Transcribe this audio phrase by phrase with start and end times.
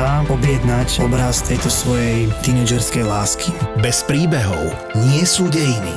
[0.00, 3.52] objednať obraz tejto svojej tínedžerskej lásky.
[3.84, 5.92] Bez príbehov nie sú dejiny.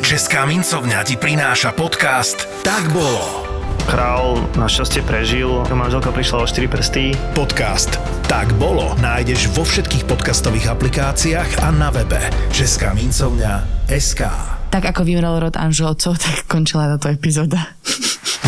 [0.00, 3.44] Česká mincovňa ti prináša podcast Tak bolo.
[3.84, 7.04] Král našťastie prežil, manželka prišla o 4 prsty.
[7.36, 12.18] Podcast Tak bolo nájdeš vo všetkých podcastových aplikáciách a na webe
[12.56, 14.55] Česká mincovňa SK.
[14.76, 17.72] Tak ako vymrel rod Anželcov, tak končila táto epizóda.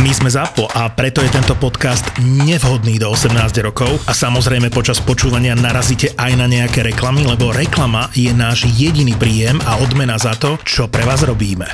[0.05, 3.33] My sme ZAPO a preto je tento podcast nevhodný do 18
[3.65, 9.17] rokov a samozrejme počas počúvania narazíte aj na nejaké reklamy, lebo reklama je náš jediný
[9.17, 11.65] príjem a odmena za to, čo pre vás robíme.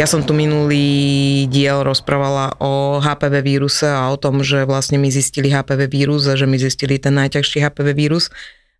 [0.00, 5.12] Ja som tu minulý diel rozprávala o HPV víruse a o tom, že vlastne my
[5.12, 8.32] zistili HPV vírus a že my zistili ten najťažší HPV vírus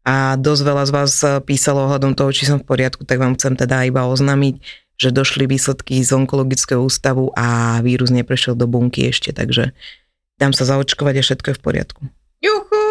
[0.09, 1.13] a dosť veľa z vás
[1.45, 4.57] písalo ohľadom toho, či som v poriadku, tak vám chcem teda iba oznámiť,
[4.97, 9.77] že došli výsledky z onkologického ústavu a vírus neprešiel do bunky ešte, takže
[10.41, 12.01] dám sa zaočkovať a všetko je v poriadku.
[12.41, 12.85] Juhu!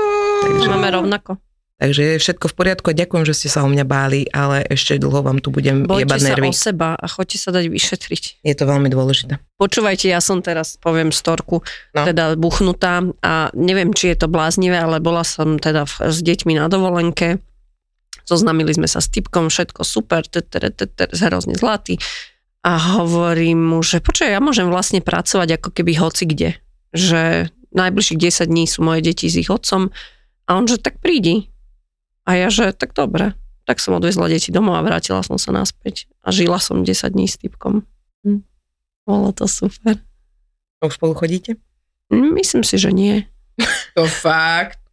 [0.46, 1.42] Takže máme rovnako.
[1.78, 4.98] Takže je všetko v poriadku a ďakujem, že ste sa o mňa báli, ale ešte
[4.98, 6.50] dlho vám tu budem Bojte jebať nervy.
[6.50, 8.24] sa o seba a choďte sa dať vyšetriť.
[8.42, 9.38] Je to veľmi dôležité.
[9.62, 11.62] Počúvajte, ja som teraz, poviem storku,
[11.94, 12.02] no.
[12.02, 16.58] teda buchnutá a neviem, či je to bláznivé, ale bola som teda v, s deťmi
[16.58, 17.38] na dovolenke.
[18.26, 20.26] Zoznamili sme sa s typkom, všetko super,
[21.14, 22.02] hrozne zlatý.
[22.66, 26.50] A hovorím mu, že počkaj, ja môžem vlastne pracovať ako keby hoci kde.
[26.98, 29.94] Že najbližších 10 dní sú moje deti s ich otcom.
[30.50, 31.54] A on, že tak prídi
[32.28, 33.32] a ja, že tak dobre.
[33.64, 36.12] Tak som odvezla deti domov a vrátila som sa naspäť.
[36.24, 37.88] A žila som 10 dní s typkom.
[38.28, 38.44] Hm.
[39.08, 40.04] Bolo to super.
[40.84, 41.56] A už spolu chodíte?
[42.12, 43.24] Hm, myslím si, že nie.
[43.98, 44.84] to fakt?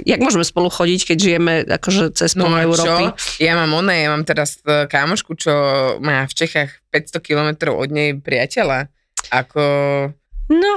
[0.00, 3.12] Jak môžeme spolu chodiť, keď žijeme akože cez no Európy?
[3.12, 3.42] Čo?
[3.42, 5.52] Ja mám one, ja mám teraz e, kámošku, čo
[6.00, 8.88] má v Čechách 500 km od nej priateľa.
[9.28, 9.62] Ako...
[10.48, 10.72] No.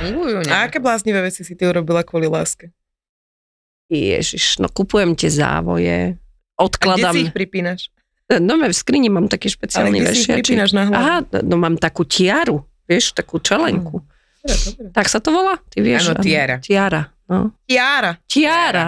[0.00, 2.72] Fungujú, A aké bláznivé veci si ty urobila kvôli láske?
[3.92, 6.16] Ježiš, no kupujem tie závoje,
[6.56, 7.10] odkladám.
[7.10, 7.80] A kde si ich pripínaš?
[8.24, 10.96] No v skrini mám taký špeciálny Ale kde si ich pripínaš na hlavu?
[10.96, 14.00] Aha, no mám takú tiaru, vieš, takú čelenku.
[14.00, 14.12] Hmm.
[14.44, 14.92] Dobre, dobre.
[14.92, 15.60] Tak sa to volá?
[15.72, 16.12] Ty vieš?
[16.12, 16.56] Áno, tiara.
[16.60, 17.52] Tiara, no.
[17.68, 18.12] Tiara.
[18.28, 18.86] Tiara.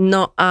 [0.00, 0.48] No a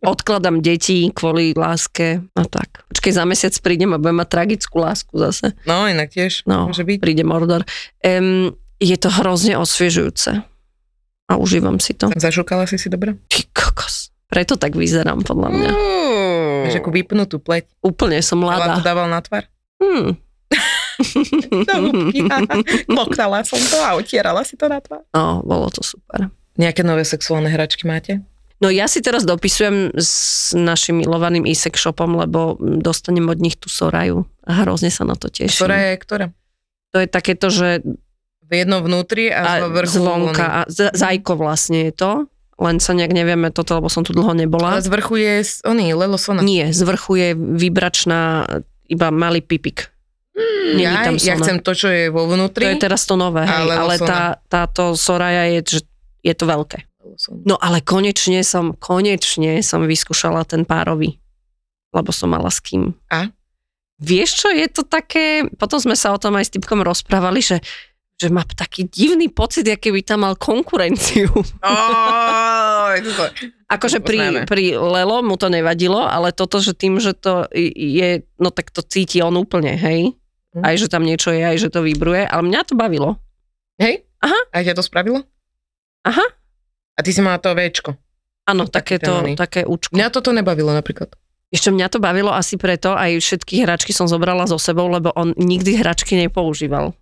[0.00, 2.24] odkladám deti kvôli láske.
[2.32, 2.88] No tak.
[2.88, 5.52] Počkej, za mesiac prídem a budem mať tragickú lásku zase.
[5.68, 6.48] No, inak tiež.
[6.48, 6.98] No, môže byť.
[7.04, 7.68] príde Mordor.
[8.00, 10.49] Um, je to hrozne osviežujúce
[11.30, 12.10] a užívam si to.
[12.10, 13.14] Zašukala si si dobre?
[13.30, 14.10] Ty kokos.
[14.26, 15.70] Preto tak vyzerám, podľa mňa.
[15.70, 16.58] Mm.
[16.66, 17.70] Máš ako vypnutú pleť.
[17.82, 18.74] Úplne som mladá.
[18.74, 19.46] Ale to dával na tvar?
[19.78, 20.18] Hmm.
[22.98, 25.06] Moktala som to a otierala si to na tvar.
[25.14, 26.28] No, bolo to super.
[26.58, 28.20] Nejaké nové sexuálne hračky máte?
[28.60, 33.72] No ja si teraz dopisujem s našim milovaným e-sex shopom, lebo dostanem od nich tú
[33.72, 35.64] Soraju a hrozne sa na to teším.
[35.64, 36.26] Soraja je ktorá?
[36.92, 37.80] To je takéto, že
[38.50, 40.44] v jednom vnútri a, a vrchu zvonka.
[40.44, 42.10] A z, zajko vlastne je to.
[42.60, 44.76] Len sa nejak nevieme toto, lebo som tu dlho nebola.
[44.76, 46.44] Ale z vrchu je oný, lelosona.
[46.44, 48.44] Nie, z vrchu je vybračná
[48.90, 49.88] iba malý pipik.
[50.36, 52.68] Mm, ja, tam ja chcem to, čo je vo vnútri.
[52.68, 55.80] To je teraz to nové, hej, ale tá, táto Soraya je, že
[56.20, 56.84] je to veľké.
[57.48, 61.16] No ale konečne som, konečne som vyskúšala ten párový,
[61.96, 62.92] lebo som mala s kým.
[63.08, 63.32] A?
[64.00, 67.60] Vieš čo, je to také, potom sme sa o tom aj s typkom rozprávali, že
[68.20, 71.32] že má taký divný pocit, aký by tam mal konkurenciu.
[71.64, 73.24] Oh, to,
[73.72, 78.52] akože pri, pri Lelo mu to nevadilo, ale toto, že tým, že to je, no
[78.52, 80.12] tak to cíti on úplne, hej?
[80.52, 80.62] Hm.
[80.68, 83.16] Aj, že tam niečo je, aj, že to vybruje, ale mňa to bavilo.
[83.80, 84.04] Hej?
[84.20, 84.36] Aha.
[84.52, 85.24] A ťa to spravilo?
[86.04, 86.26] Aha.
[86.92, 87.96] A ty si mala to Včko.
[88.44, 89.96] Áno, takéto, také účko.
[89.96, 91.16] Mňa toto nebavilo napríklad.
[91.48, 95.32] Ešte mňa to bavilo asi preto, aj všetky hračky som zobrala so sebou, lebo on
[95.40, 96.92] nikdy hračky nepoužíval.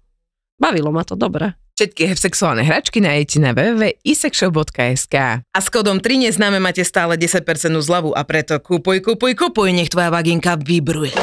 [0.59, 1.55] Bavilo ma to, dobre.
[1.79, 5.15] Všetky sexuálne hračky nájdete na www.isexshop.sk
[5.47, 7.47] A s kódom 3 neznáme máte stále 10%
[7.79, 11.15] zľavu a preto kupuj, kupuj, kupuj, nech tvoja vaginka vybruje.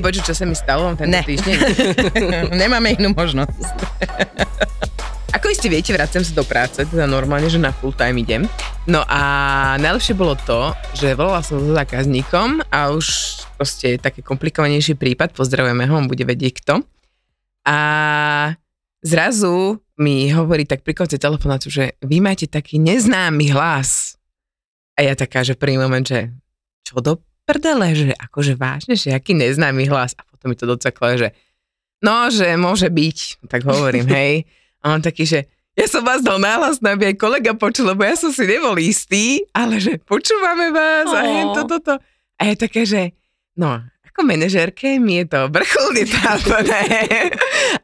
[0.00, 1.22] Počuť, čo sa mi stalo tento Ne.
[1.22, 1.56] týždeň?
[2.60, 3.60] Nemáme inú možnosť.
[5.30, 8.42] Ako iste viete, vracem sa do práce, teda normálne, že na full time idem.
[8.84, 9.20] No a
[9.78, 13.06] najlepšie bolo to, že volala som so zákazníkom a už
[13.54, 16.74] proste taký komplikovanejší prípad, pozdravujeme ho, on bude vedieť kto.
[17.62, 17.78] A
[19.04, 24.16] zrazu mi hovorí tak pri konci telefonátu, že vy máte taký neznámy hlas.
[24.98, 26.32] A ja taká, že prvý moment, že
[26.82, 30.14] čo do prdele, že akože vážne, že aký neznámy hlas.
[30.14, 31.34] A potom mi to docaklo, že
[31.98, 34.46] no, že môže byť, tak hovorím, hej.
[34.86, 38.14] A on taký, že ja som vás dal náhlas, aby aj kolega počul, lebo ja
[38.14, 41.98] som si nebol istý, ale že počúvame vás a hen to, toto.
[42.38, 43.10] A je také, že
[43.58, 46.82] no, ako manažerke mi je to vrcholne trápne,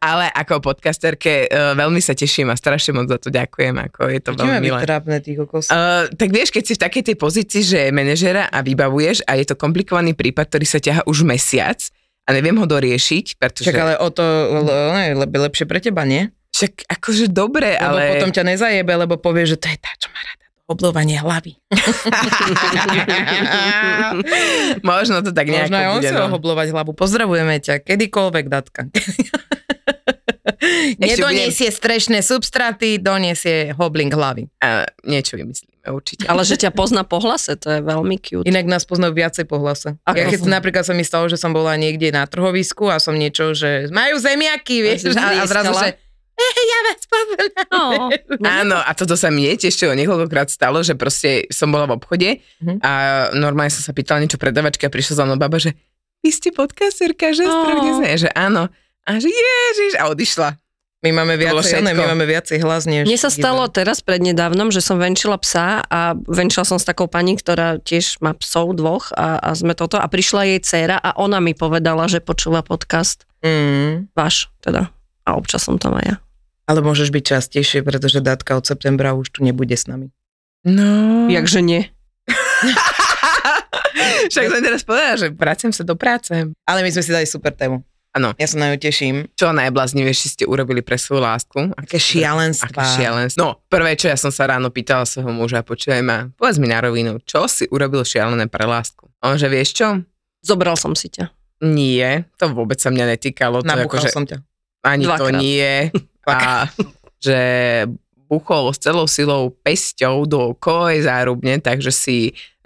[0.02, 4.20] ale ako podcasterke uh, veľmi sa teším a strašne moc za to ďakujem, ako je
[4.20, 4.80] to Čo veľmi milé.
[4.82, 5.70] trápne tých okos?
[5.70, 9.38] Uh, tak vieš, keď si v takej tej pozícii, že je manažera a vybavuješ a
[9.38, 11.78] je to komplikovaný prípad, ktorý sa ťaha už mesiac
[12.26, 13.70] a neviem ho doriešiť, pretože...
[13.70, 14.24] Čak, ale o to
[14.66, 16.26] le, le, lepšie pre teba, nie?
[16.50, 18.18] Však akože dobre, Lebo ale...
[18.18, 20.45] potom ťa nezajebe, lebo povie, že to je tá, čo má rada.
[20.66, 21.62] Oblovanie hlavy.
[24.82, 26.10] Možno to tak nejako Možno aj on bude.
[26.10, 26.26] sa no.
[26.26, 26.90] ohoblovať hlavu.
[26.90, 28.80] Pozdravujeme ťa, kedykoľvek, datka.
[30.98, 34.50] Nedoniesie strešné substraty, doniesie hobling hlavy.
[34.58, 36.26] A niečo vymyslíme určite.
[36.26, 38.42] Ale že ťa pozná po hlase, to je veľmi cute.
[38.42, 39.94] Inak nás poznajú viacej po hlase.
[40.02, 40.18] Ako?
[40.18, 43.54] Ja keď napríklad sa mi stalo, že som bola niekde na trhovisku a som niečo,
[43.54, 46.05] že majú zemiaky, vieš, si a, a zrazu, že "Eh,
[46.72, 48.08] ja vás poznám.
[48.36, 52.30] No, Áno, a toto sa mi ešte niekoľkokrát stalo, že proste som bola v obchode
[52.60, 52.80] Mhm.
[52.80, 52.92] a
[53.32, 55.72] normálne som sa pýtala niečo predavačky a prišla za mnou baba, že
[56.20, 58.66] vy ste podcasterka, že sme, že áno.
[59.06, 60.58] A že ježiš, a odišla.
[61.04, 63.06] My máme viacej, ne, my máme viacej hlas, než...
[63.06, 67.38] Mne sa stalo teraz prednedávnom, že som venčila psa a venčila som s takou pani,
[67.38, 71.38] ktorá tiež má psov dvoch a, a sme toto a prišla jej dcéra a ona
[71.38, 74.90] mi povedala, že počúva podcast Mm, váš teda.
[75.22, 76.16] A občas som tam aj ja.
[76.66, 80.10] Ale môžeš byť častejšie, pretože dátka od septembra už tu nebude s nami.
[80.66, 81.30] No.
[81.30, 81.86] Jakže nie?
[84.30, 86.34] Však som teraz povedala, že vraciam sa do práce.
[86.66, 87.80] Ale my sme si dali super tému.
[88.16, 88.32] Áno.
[88.40, 89.28] Ja sa na ňu teším.
[89.36, 91.68] Čo najbláznivejšie ste urobili pre svoju lásku?
[91.76, 92.72] Aké šialenstva.
[92.72, 93.36] Aké šialenstvo.
[93.36, 96.80] No, prvé, čo ja som sa ráno pýtala svojho muža, počúvaj ma, povedz mi na
[96.80, 99.04] rovinu, čo si urobil šialené pre lásku?
[99.20, 100.00] On, že vieš čo?
[100.40, 101.28] Zobral som si ťa.
[101.60, 103.60] Nie, to vôbec sa mňa netýkalo.
[103.60, 104.40] To Nabúchal akože, som ťa.
[104.80, 105.36] ani to Dvakrát.
[105.36, 105.72] nie.
[106.34, 106.66] A
[107.22, 107.40] že
[108.26, 112.16] buchol s celou silou pesťou do kovej zárubne, takže si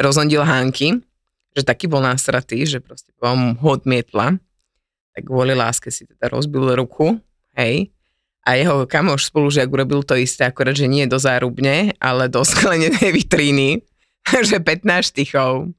[0.00, 1.04] rozhodil hánky,
[1.52, 4.40] že taký bol násratý, že proste vám ho odmietla.
[5.12, 7.20] Tak kvôli láske si teda rozbil ruku,
[7.58, 7.92] hej.
[8.48, 13.12] A jeho kamoš spolužiak urobil to isté, akorát, že nie do zárubne, ale do sklenenej
[13.12, 13.84] vitríny.
[14.30, 15.72] Takže 15 štychov.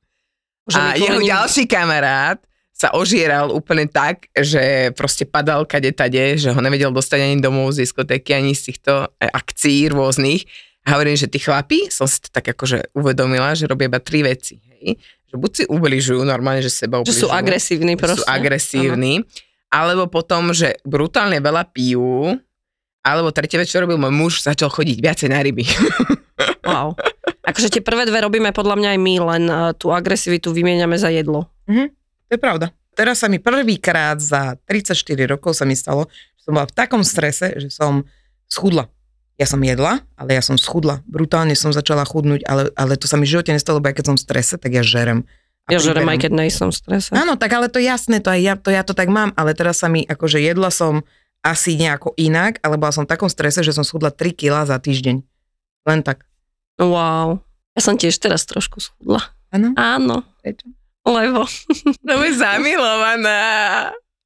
[0.70, 2.38] Že A jeho ďalší kamarát
[2.82, 7.78] sa ožieral úplne tak, že proste padal kade tade, že ho nevedel dostať ani domov
[7.78, 10.50] z diskotéky, ani z týchto e, akcií rôznych.
[10.82, 14.26] A hovorím, že tí chlapi, som si to tak akože uvedomila, že robia iba tri
[14.26, 14.58] veci.
[14.82, 14.98] Hej?
[15.30, 17.22] Že buď si ubližujú normálne, že seba Že ubližujú.
[17.22, 18.18] sú agresívni že proste.
[18.18, 19.14] sú agresívni.
[19.70, 22.34] Alebo potom, že brutálne veľa pijú.
[23.06, 25.70] Alebo tretia vec, čo robil môj muž, začal chodiť viacej na ryby.
[26.62, 26.94] Wow.
[27.42, 31.10] Akože tie prvé dve robíme podľa mňa aj my, len uh, tú agresivitu vymieňame za
[31.10, 31.50] jedlo.
[32.32, 32.72] To je pravda.
[32.96, 36.08] Teraz sa mi prvýkrát za 34 rokov sa mi stalo,
[36.40, 38.08] že som bola v takom strese, že som
[38.48, 38.88] schudla.
[39.36, 41.04] Ja som jedla, ale ja som schudla.
[41.04, 44.06] Brutálne som začala chudnúť, ale, ale to sa mi v živote nestalo, lebo ja keď
[44.08, 45.28] som v strese, tak ja žerem.
[45.68, 47.12] A Ja žerem aj keď nejsom v strese.
[47.12, 49.84] Áno, tak ale to jasné, to, aj ja, to ja to tak mám, ale teraz
[49.84, 51.04] sa mi, akože jedla som
[51.44, 54.80] asi nejako inak, ale bola som v takom strese, že som schudla 3 kg za
[54.80, 55.20] týždeň.
[55.84, 56.24] Len tak.
[56.80, 57.44] Wow.
[57.76, 59.36] Ja som tiež teraz trošku schudla.
[59.52, 59.76] Áno?
[59.76, 60.72] Áno, Prečo?
[61.04, 61.46] Lebo
[62.08, 63.40] No je zamilovaná.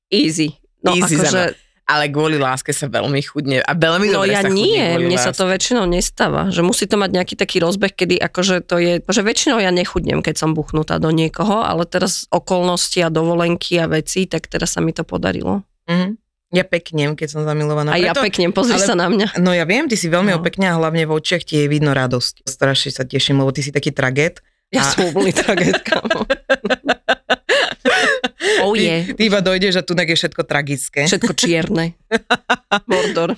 [0.10, 0.56] easy.
[0.84, 3.62] No Easy akože, Ale kvôli láske sa veľmi chudne.
[3.62, 5.38] A veľmi no dobre ja sa nie, mne sa láske.
[5.38, 6.50] to väčšinou nestáva.
[6.50, 10.20] Že musí to mať nejaký taký rozbeh, kedy akože to je, že väčšinou ja nechudnem,
[10.20, 14.82] keď som buchnutá do niekoho, ale teraz okolnosti a dovolenky a veci, tak teraz sa
[14.82, 15.62] mi to podarilo.
[15.86, 16.18] Mhm.
[16.54, 17.92] Ja peknem, keď som zamilovaná.
[17.92, 19.38] A ja Preto- pekne, pozri ale- sa na mňa.
[19.38, 20.40] No ja viem, ty si veľmi No.
[20.40, 22.46] opekne a hlavne v očiach ti je vidno radosť.
[22.46, 24.40] Strašne sa teším, lebo ty si taký traget.
[24.74, 26.02] Ja A- som úplný tragédka.
[28.66, 28.98] oh Ty, je.
[29.14, 31.06] ty iba dojdeš a tu je všetko tragické.
[31.06, 31.94] Všetko čierne.
[32.92, 33.38] Mordor.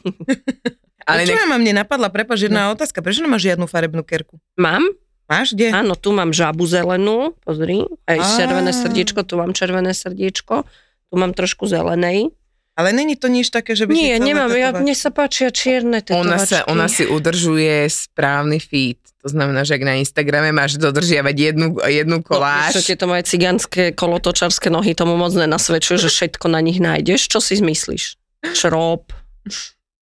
[1.08, 3.00] Ale čo nech, mám, mne napadla, prepáč, jedna otázka.
[3.00, 4.40] Prečo nemáš žiadnu farebnú kerku?
[4.60, 4.84] Mám?
[5.28, 5.72] Máš kde?
[5.72, 7.84] Áno, tu mám žabu zelenú, pozri.
[8.08, 10.64] Aj červené srdiečko, tu mám červené srdiečko.
[11.08, 12.32] Tu mám trošku zelenej.
[12.78, 15.50] Ale není to nič také, že by si Nie, chcela nemám, ja, mne sa páčia
[15.50, 16.52] čierne ona, tetovačky.
[16.52, 19.02] sa, ona si udržuje správny feed.
[19.28, 23.28] To znamená, že ak na Instagrame máš dodržiavať jednu, jednu No, koláž, čo tieto moje
[23.28, 27.28] cigánske kolotočarské nohy tomu moc nenasvedčujú, že všetko na nich nájdeš.
[27.28, 28.16] Čo si zmyslíš?
[28.56, 29.12] Šrob,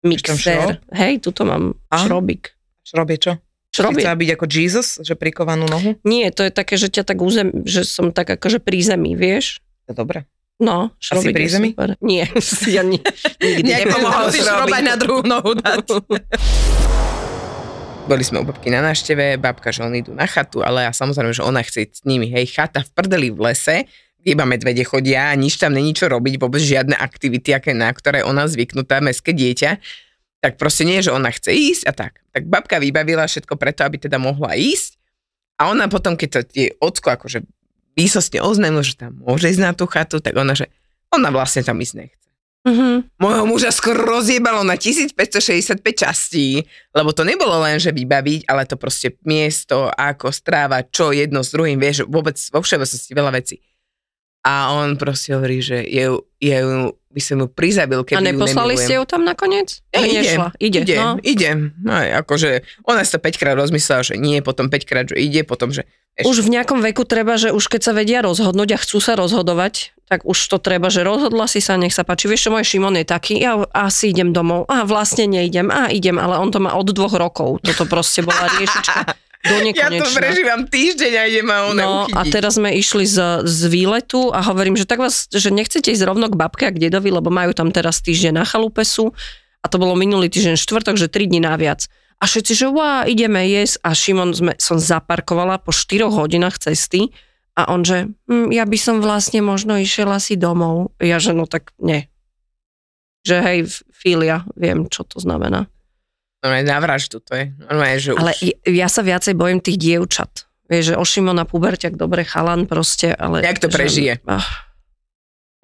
[0.06, 0.78] mixer.
[0.94, 2.06] Hej, tuto mám A?
[2.06, 2.54] šrobik.
[2.86, 3.42] Šrobie čo?
[3.74, 4.06] Šrobik.
[4.06, 5.98] Chcela byť ako Jesus, že prikovanú nohu?
[6.06, 9.58] Nie, to je také, že ťa tak územ, že som tak akože pri zemi, vieš?
[9.90, 10.20] To je dobré.
[10.62, 11.70] No, šrobik pri je zemi?
[11.74, 11.98] super.
[12.00, 12.30] Nie,
[12.78, 13.02] ja ni,
[13.42, 15.86] nikdy nepomohol šrobať na druhú nohu dať.
[18.06, 21.34] boli sme u babky na návšteve, babka, že oni idú na chatu, ale a samozrejme,
[21.34, 23.90] že ona chce ísť s nimi, hej, chata v prdeli v lese,
[24.26, 28.50] iba medvede chodia, nič tam není čo robiť, vôbec žiadne aktivity, aké na ktoré ona
[28.50, 29.78] zvyknutá, meské dieťa,
[30.42, 32.22] tak proste nie, že ona chce ísť a tak.
[32.34, 34.98] Tak babka vybavila všetko preto, aby teda mohla ísť
[35.58, 37.46] a ona potom, keď to tie ocko akože
[37.96, 40.70] výsostne oznámil, že tam môže ísť na tú chatu, tak ona, že
[41.10, 42.25] ona vlastne tam ísť nechce.
[42.66, 43.14] Mhm.
[43.16, 48.74] Môjho muža skoro rozjebalo na 1565 častí, lebo to nebolo len, že vybaviť, ale to
[48.74, 53.62] proste miesto, ako stráva, čo jedno s druhým, vieš, vôbec vo všeobecnosti veľa vecí.
[54.42, 56.06] A on proste hovorí, že je,
[56.38, 56.58] je,
[57.08, 58.86] by som ju prizabil, A keby ju neposlali nemilujem.
[58.86, 59.70] ste ju tam nakoniec?
[59.90, 60.48] Ja, Či ide, nešla?
[60.60, 61.10] Ide, ide, no.
[61.18, 61.50] ide.
[61.82, 62.50] No, akože
[62.86, 66.30] ona to 5 krát rozmyslela, že nie, potom 5 krát, že ide, potom, že ešte-
[66.30, 69.95] Už v nejakom veku treba, že už keď sa vedia rozhodnúť a chcú sa rozhodovať,
[70.06, 72.30] tak už to treba, že rozhodla si sa, nech sa páči.
[72.30, 76.22] Vieš, čo môj Šimon je taký, ja asi idem domov, a vlastne neidem, a idem,
[76.22, 77.66] ale on to má od dvoch rokov.
[77.66, 82.18] Toto proste bola riešička do ja to prežívam týždeň a idem a ona No uchytiť.
[82.18, 86.02] a teraz sme išli z, z výletu a hovorím, že tak vás, že nechcete ísť
[86.02, 89.14] rovno k babke a k dedovi, lebo majú tam teraz týždeň na chalupe sú
[89.62, 91.86] a to bolo minulý týždeň štvrtok, že 3 dní naviac.
[92.18, 97.14] A všetci, že wow, ideme jesť a Šimon sme, som zaparkovala po 4 hodinách cesty
[97.56, 100.92] a on, že hm, ja by som vlastne možno išiel asi domov.
[101.00, 102.12] Ja, že no tak nie.
[103.24, 103.60] Že hej,
[103.96, 105.72] filia, viem, čo to znamená.
[106.44, 107.46] Normálne na vraždu to je.
[107.58, 108.70] Normálne, že Ale už...
[108.70, 110.46] ja sa viacej bojím tých dievčat.
[110.70, 113.42] Vieš, že o Šimona Puberťak, dobre chalan proste, ale...
[113.42, 114.14] Jak to že- prežije?
[114.30, 114.66] Ach,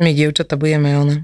[0.02, 1.16] My, dievčata, budeme ona.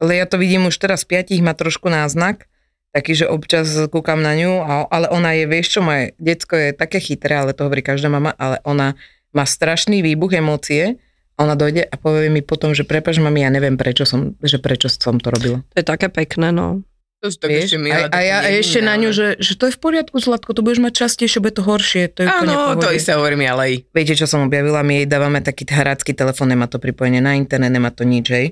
[0.00, 2.48] Ale ja to vidím už teraz piatich, má trošku náznak,
[2.96, 6.96] taký, že občas kúkam na ňu, ale ona je, vieš čo, moje decko je také
[6.96, 8.96] chytré, ale to hovorí každá mama, ale ona
[9.32, 11.00] má strašný výbuch emócie,
[11.32, 14.60] a ona dojde a povie mi potom, že prepač mami, ja neviem prečo som, že
[14.60, 15.64] prečo som to robila.
[15.72, 16.84] to je také pekné, no.
[17.22, 19.52] To sú tak ešte milé, a, a ja jediné, ešte na ňu, ale- že, že
[19.54, 22.74] to je v poriadku, Zlatko, to budeš mať častejšie, bude to horšie, to je Áno,
[22.82, 23.74] to isté hovorím ale aj.
[23.94, 24.82] Viete, čo som objavila?
[24.82, 28.46] My jej dávame taký hrácky telefón, nemá to pripojené na internet, nemá to nič, hej.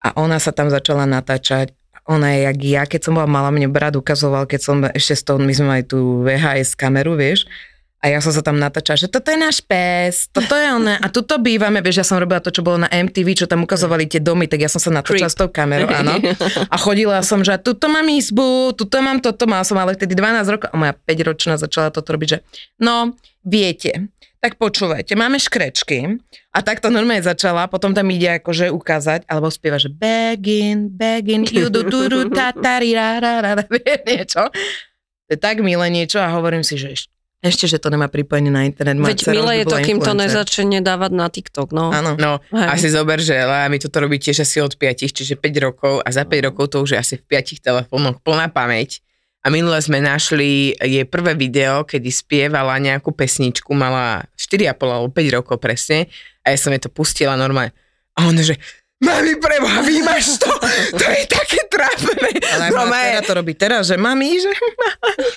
[0.00, 1.76] A ona sa tam začala natáčať.
[2.08, 5.22] Ona je jak ja, keď som bola mala, mne brat ukazoval, keď som ešte s
[5.22, 7.44] tou, my sme mali tú VHS kameru, vieš.
[8.00, 10.96] A ja som sa tam natáčala, že toto je náš pes, toto je ona.
[11.04, 14.08] A tuto bývame, vieš, ja som robila to, čo bolo na MTV, čo tam ukazovali
[14.08, 16.16] tie domy, tak ja som sa natáčala s tou kamerou, áno.
[16.72, 20.48] A chodila som, že tuto mám izbu, tuto mám toto, mala som ale vtedy 12
[20.48, 22.38] rokov a moja 5-ročná začala toto robiť, že
[22.80, 23.12] no,
[23.44, 24.08] viete,
[24.40, 26.16] tak počúvajte, máme škrečky
[26.56, 31.44] a tak to normálne začala, potom tam ide akože ukázať, alebo spieva, že begin, begin,
[31.44, 33.60] you do do ta ta ri ra ra ra,
[34.08, 34.48] niečo.
[34.48, 36.96] To je tak milé niečo a hovorím si, že
[37.40, 39.00] ešte, že to nemá pripojené na internet.
[39.00, 41.88] Veď milé je to, kým to nezačne dávať na TikTok, no.
[41.88, 42.12] Áno.
[42.20, 42.68] No, Hej.
[42.68, 46.08] asi zober, že Lea mi toto robí tiež asi od 5, čiže 5 rokov a
[46.12, 49.00] za 5 rokov to už je asi v 5 telefónoch plná pamäť.
[49.40, 55.36] A minule sme našli jej prvé video, kedy spievala nejakú pesničku, mala 4,5 alebo 5
[55.40, 56.12] rokov presne
[56.44, 57.72] a ja som jej to pustila normálne.
[58.20, 58.60] A ona, že
[59.00, 60.52] Mami, preboha, vymaš to?
[60.92, 62.36] To je také trápne.
[62.36, 64.52] Ale Normálne- dcera to robí teraz, že mami, že...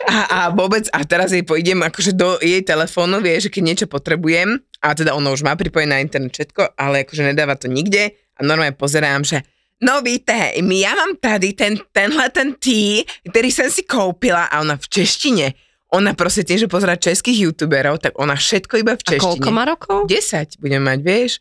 [0.03, 3.87] a, a vôbec, a teraz jej pojdem akože do jej telefónu, vie, že keď niečo
[3.87, 8.11] potrebujem, a teda ona už má pripojené na internet všetko, ale akože nedáva to nikde
[8.35, 9.39] a normálne pozerám, že
[9.79, 14.75] no víte, ja mám tady ten, tenhle ten tý, ktorý som si koupila a ona
[14.75, 15.45] v češtine.
[15.93, 19.23] Ona proste tiež, že pozerá českých youtuberov, tak ona všetko iba v A češtine.
[19.39, 20.09] koľko má rokov?
[20.09, 21.31] 10 budem mať, vieš.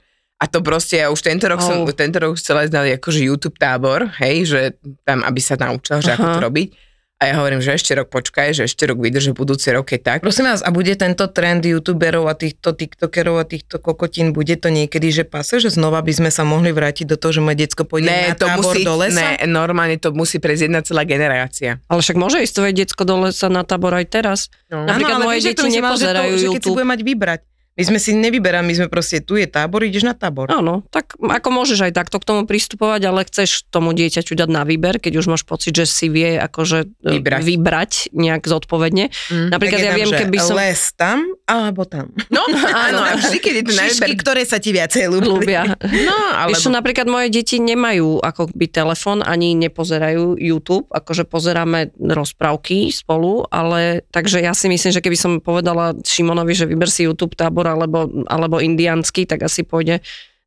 [0.42, 1.94] A to proste, ja už tento rok som, Oh.
[1.94, 4.60] tento rok chcela ísť na akože YouTube tábor, hej, že
[5.00, 6.34] tam, aby sa naučila, že ako Aha.
[6.34, 6.68] to robiť.
[7.14, 10.18] A ja hovorím, že ešte rok počkaj, že ešte rok vydrží budúci rok, keď tak.
[10.20, 14.66] Prosím vás, a bude tento trend youtuberov a týchto tiktokerov a týchto kokotín, bude to
[14.68, 17.86] niekedy, že pase, že znova by sme sa mohli vrátiť do toho, že moje decko
[17.86, 19.14] pôjde Ne, na to tábor musí, do lesa?
[19.14, 21.78] ne, normálne to musí prejsť jedna celá generácia.
[21.86, 24.50] Ale však môže ísť tvoje decko do lesa na tábor aj teraz.
[24.66, 24.82] No.
[24.82, 26.74] Napríklad moje vieš, že deti ale že to- nepozerajú že keď si YouTube.
[26.74, 27.40] bude mať vybrať.
[27.72, 30.52] My sme si nevyberali, my sme proste, tu je tábor, ideš na tábor.
[30.52, 34.68] Áno, tak ako môžeš aj takto k tomu pristupovať, ale chceš tomu dieťaťu dať na
[34.68, 37.40] výber, keď už máš pocit, že si vie akože e, Vybrať.
[37.40, 39.08] vybrať nejak zodpovedne.
[39.32, 39.48] Mm.
[39.56, 42.12] Napríklad ja tam, viem, keby som Les tam, alebo tam.
[42.28, 42.44] No,
[42.92, 45.32] áno, a vždy, keď je to na výber, ktoré sa ti viacej ľúbili.
[45.32, 45.62] ľúbia.
[45.80, 46.52] no, Alebo...
[46.52, 53.48] Alebo napríklad moje deti nemajú ako by telefon, ani nepozerajú YouTube, akože pozeráme rozprávky spolu,
[53.48, 57.61] ale takže ja si myslím, že keby som povedala Šimonovi, že vyber si YouTube tábor
[57.66, 60.02] alebo, alebo indiánsky, tak asi pôjde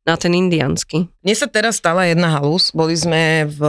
[0.06, 1.10] na ten indiánsky.
[1.26, 2.70] Mne sa teraz stala jedna halus.
[2.70, 3.60] Boli sme v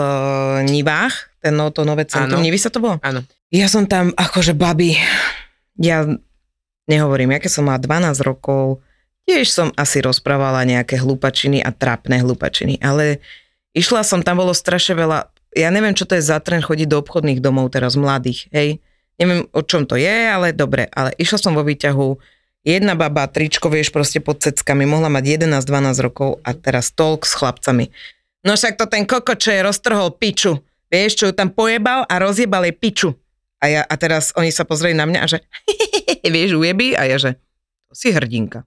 [0.69, 2.37] Nivách, ten no, to nové centrum.
[2.37, 2.45] Áno.
[2.45, 3.01] Nivy sa to bolo?
[3.01, 3.25] Áno.
[3.49, 4.99] Ja som tam akože babi,
[5.79, 6.05] ja
[6.85, 8.83] nehovorím, keď som mala 12 rokov,
[9.27, 13.19] tiež som asi rozprávala nejaké hlupačiny a trápne hlupačiny, ale
[13.75, 16.99] išla som, tam bolo strašne veľa, ja neviem, čo to je za trend chodiť do
[17.03, 18.79] obchodných domov teraz mladých, hej.
[19.17, 22.07] Neviem, o čom to je, ale dobre, ale išla som vo výťahu,
[22.65, 27.37] jedna baba, tričko, vieš, proste pod ceckami, mohla mať 11-12 rokov a teraz tolk s
[27.37, 27.89] chlapcami.
[28.45, 32.13] No však to ten koko, čo je roztrhol piču, vieš, čo ju tam pojebal a
[32.21, 33.09] rozjebal jej piču.
[33.57, 35.41] A, ja, a teraz oni sa pozreli na mňa a že
[36.33, 36.93] vieš, ujeby?
[36.93, 37.41] A ja že
[37.89, 38.63] to si hrdinka.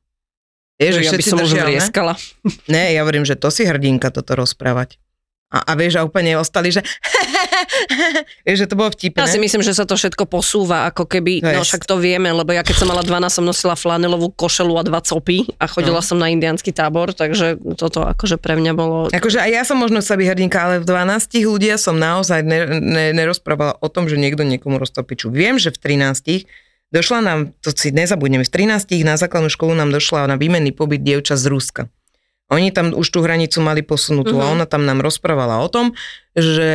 [0.81, 1.69] Vieš, že ja by som už držia, ne?
[1.69, 2.15] vrieskala.
[2.65, 4.97] Ne, ja hovorím, že to si hrdinka toto rozprávať.
[5.51, 6.79] A, a vieš, a úplne ostali, že
[8.47, 9.19] vieš, že to bolo vtipné.
[9.19, 12.31] Ja si myslím, že sa to všetko posúva, ako keby, To no však to vieme,
[12.31, 15.99] lebo ja keď som mala 12, som nosila flanelovú košelu a dva copy a chodila
[15.99, 16.07] No.
[16.07, 19.11] som na indiánsky tábor, takže toto akože pre mňa bolo...
[19.11, 23.05] Akože aj ja som možno sa hrdinka, ale v 12 ľudia som naozaj ne, ne,
[23.11, 25.35] nerozprávala o tom, že niekto niekomu roztopiču.
[25.35, 26.47] Viem, že v 13
[26.95, 31.03] došla nám, to si nezabudneme, v 13 na základnú školu nám došla na výmenný pobyt
[31.03, 31.83] dievča z Ruska.
[32.51, 34.51] Oni tam už tú hranicu mali posunutú uh-huh.
[34.51, 35.95] a ona tam nám rozprávala o tom,
[36.35, 36.71] že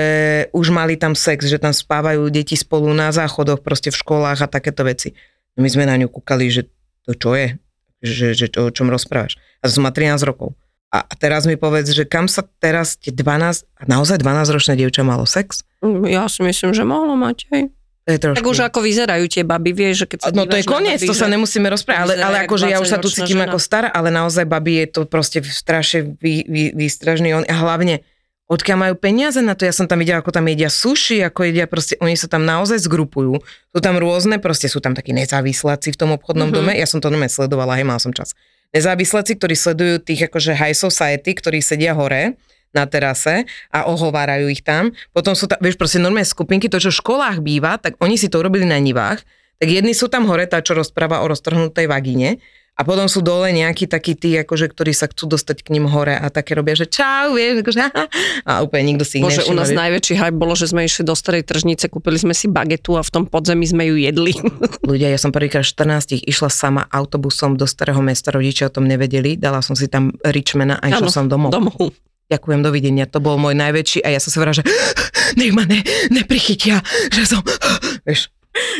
[0.56, 4.48] už mali tam sex, že tam spávajú deti spolu na záchodoch, proste v školách a
[4.48, 5.12] takéto veci.
[5.60, 6.72] My sme na ňu kúkali, že
[7.04, 7.60] to čo je,
[8.00, 9.36] že, že o čom rozprávaš.
[9.60, 10.56] A to má 13 rokov.
[10.96, 15.28] A teraz mi povedz, že kam sa teraz tie 12, a naozaj 12-ročné dievča malo
[15.28, 15.68] sex?
[16.08, 17.64] Ja si myslím, že mohlo mať, hej.
[18.06, 18.38] To je trošku...
[18.38, 21.10] Tak už ako vyzerajú tie baby, vieš, že keď sa No to je koniec, baby,
[21.10, 23.50] to sa nemusíme rozprávať, ale, ale akože ja už sa tu 20-ročná cítim žena.
[23.50, 27.34] ako stará, ale naozaj babi je to proste strašne vý, vý, výstražný.
[27.34, 28.06] On, a hlavne,
[28.46, 31.66] odkiaľ majú peniaze na to, ja som tam videla, ako tam jedia sushi, ako jedia
[31.66, 33.42] proste, oni sa tam naozaj zgrupujú.
[33.74, 36.56] Sú tam rôzne, proste sú tam takí nezávisláci v tom obchodnom Mhm.
[36.56, 38.38] dome, ja som to nome sledovala, hej, mal som čas.
[38.70, 42.38] Nezávisláci, ktorí sledujú tých akože high society, ktorí sedia hore,
[42.76, 44.92] na terase a ohovárajú ich tam.
[45.16, 48.28] Potom sú tam, vieš, proste normálne skupinky, to čo v školách býva, tak oni si
[48.28, 49.24] to urobili na nivách.
[49.56, 52.44] Tak jedni sú tam hore, tá, čo rozpráva o roztrhnutej vagíne,
[52.76, 56.12] a potom sú dole nejakí takí tí, akože, ktorí sa chcú dostať k ním hore
[56.12, 57.82] a také robia, že čau, vieš, akože,
[58.52, 61.16] a úplne nikto si ich Bože, u nás najväčší hype bolo, že sme išli do
[61.16, 64.36] starej tržnice, kúpili sme si bagetu a v tom podzemí sme ju jedli.
[64.92, 68.92] Ľudia, ja som prvýkrát v 14 išla sama autobusom do starého mesta, rodičia o tom
[68.92, 71.56] nevedeli, dala som si tam Richmana a išla som domov.
[71.56, 71.96] domov.
[72.26, 74.66] Ďakujem, dovidenia, to bol môj najväčší a ja som si hovorila, že
[75.40, 76.82] nech ma ne, neprichytia,
[77.14, 77.46] že som,
[78.08, 78.34] vieš,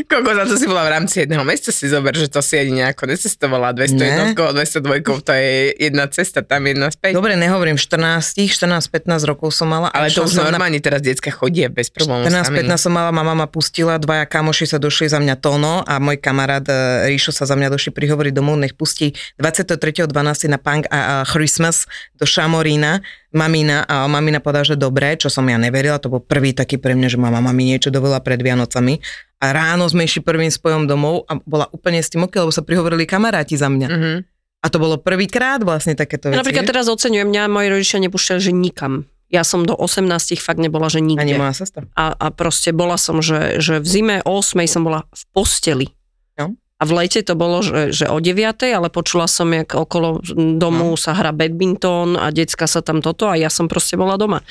[0.08, 2.84] Koľko za to si bola v rámci jedného mesta si zober, že to si ani
[2.84, 7.12] nejako necestovala 201, 202, to je jedna cesta, tam jedna späť.
[7.12, 9.92] dobre, nehovorím, 14, 14-15 rokov som mala.
[9.92, 12.28] Ale to už som na- normálne teraz detská chodia bez problémov.
[12.32, 16.24] 14-15 som mala, mama ma pustila, dvaja kamoši sa došli za mňa Tono a môj
[16.24, 20.08] kamarát e, Ríšo sa za mňa došli prihovoriť domov, nech pustí 23.12.
[20.48, 21.86] na Punk a, a Christmas
[22.16, 23.04] do Šamorína,
[23.36, 26.96] mamina a mamina povedala, že dobre, čo som ja neverila, to bol prvý taký pre
[26.96, 29.04] mňa, že mama mi niečo dovolila pred Vianocami.
[29.44, 32.64] A ráno sme išli prvým spojom domov a bola úplne s tým ok, lebo sa
[32.64, 33.88] prihovorili kamaráti za mňa.
[33.92, 34.12] Mhm.
[34.62, 36.42] A to bolo prvýkrát vlastne takéto Ja veci.
[36.42, 36.72] napríklad vieš?
[36.74, 38.94] teraz oceňujem, mňa moji rodičia nepúšťali, že nikam.
[39.30, 40.10] Ja som do 18
[40.42, 41.22] fakt nebola, že nikde.
[41.22, 41.86] Ani moja sestra.
[41.94, 45.88] a, a proste bola som, že, že v zime o 8 som bola v posteli.
[46.38, 46.58] No.
[46.78, 48.42] A v lete to bolo, že, že o 9,
[48.74, 50.26] ale počula som, jak okolo
[50.58, 50.98] domu no.
[50.98, 54.42] sa hrá badminton a decka sa tam toto a ja som proste bola doma.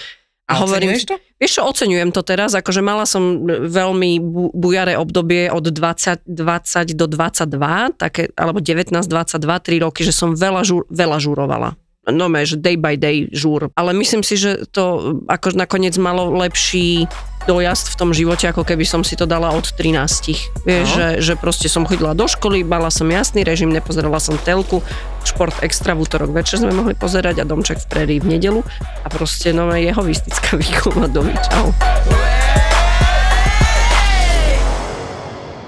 [0.45, 1.17] A, hovorím, to?
[1.41, 6.93] vieš čo, oceňujem to teraz, akože mala som veľmi bu- bujaré obdobie od 20, 20
[6.93, 11.81] do 22, také, alebo 19, 22, 3 roky, že som veľa, žur, veľa žurovala.
[12.05, 13.73] No že day by day žúr.
[13.73, 17.09] Ale myslím si, že to ako nakoniec malo lepší
[17.45, 20.65] dojazd v tom živote, ako keby som si to dala od 13.
[20.65, 20.97] Vieš, No.
[20.97, 24.81] že, že proste som chodila do školy, mala som jasný režim, nepozerala som telku,
[25.23, 28.61] šport extra v útorok večer sme mohli pozerať a domček v prerii v nedelu
[29.05, 31.69] a proste nové jehovistická výchova do čau.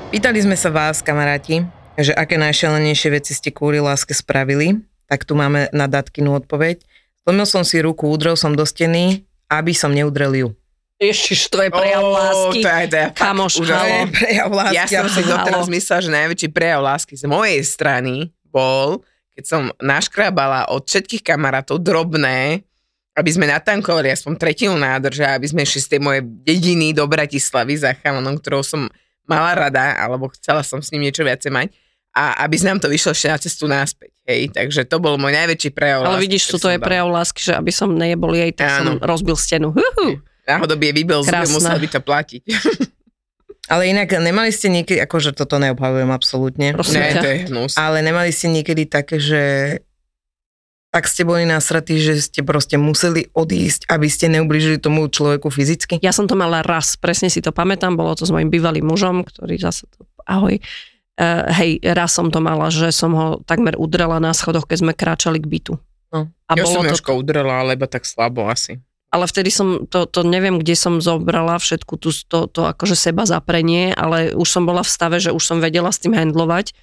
[0.08, 1.66] Pýtali sme sa vás, kamaráti,
[1.98, 4.80] že aké najšelenejšie veci ste kvôli láske spravili,
[5.12, 6.80] tak tu máme na Datkinu odpoveď.
[7.26, 10.48] Zlomil som si ruku, udrel som do steny, aby som neudrel ju.
[10.96, 12.60] Ježiš, to je prejav lásky.
[12.64, 13.84] To je, to je Kamoš, úžasné.
[13.84, 14.16] halo.
[14.16, 14.76] Prejav lásky.
[14.76, 19.04] Ja som si doteraz myslela, že najväčší prejav lásky z mojej strany bol,
[19.36, 22.64] keď som naškrábala od všetkých kamarátov drobné,
[23.12, 27.76] aby sme natankovali aspoň tretinu nádrže, aby sme išli z tej mojej dediny do Bratislavy
[27.76, 28.88] za chalanom, ktorou som
[29.28, 31.68] mala rada, alebo chcela som s ním niečo viacej mať
[32.16, 34.16] a aby nám to vyšlo ešte na cestu náspäť.
[34.24, 37.40] Hej, takže to bol môj najväčší prejav Ale lásky, vidíš, toto som je prejav lásky,
[37.44, 39.04] že aby som nejebol jej, tak som Áno.
[39.04, 39.76] rozbil stenu.
[39.76, 40.24] Huhu.
[40.46, 41.54] Náhodobie vybil zuby, Krásne.
[41.58, 42.42] musel by to platiť.
[43.72, 47.22] Ale inak nemali ste niekedy, akože toto neobhavujem absolútne, Prosím ne, ťa.
[47.22, 47.72] to je hnus.
[47.74, 49.42] ale nemali ste niekedy také, že
[50.94, 55.98] tak ste boli nasratí, že ste proste museli odísť, aby ste neublížili tomu človeku fyzicky?
[55.98, 59.26] Ja som to mala raz, presne si to pamätám, bolo to s mojim bývalým mužom,
[59.26, 60.62] ktorý zase to, ahoj,
[61.16, 64.92] Uh, hej, raz som to mala, že som ho takmer udrela na schodoch, keď sme
[64.92, 65.72] kráčali k bytu.
[66.12, 66.28] No.
[66.44, 68.84] A ja som bolo to, Jožko udrela, lebo tak slabo asi.
[69.16, 73.24] Ale vtedy som, to, to neviem, kde som zobrala všetku tú, to, to akože seba
[73.24, 76.76] zaprenie, ale už som bola v stave, že už som vedela s tým handlovať.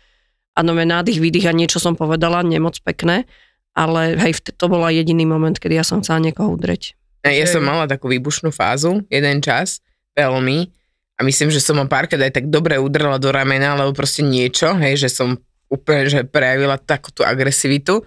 [0.58, 3.30] A nové nádych, výdych a niečo som povedala, nemoc pekné,
[3.78, 6.98] ale hej, to bola jediný moment, kedy ja som chcela niekoho udreť.
[7.26, 9.82] Ja, som mala takú výbušnú fázu, jeden čas,
[10.14, 10.70] veľmi,
[11.14, 14.74] a myslím, že som ho párkrát aj tak dobre udrela do ramena, alebo proste niečo,
[14.82, 15.38] hej, že som
[15.70, 18.06] úplne, že prejavila takú tú agresivitu,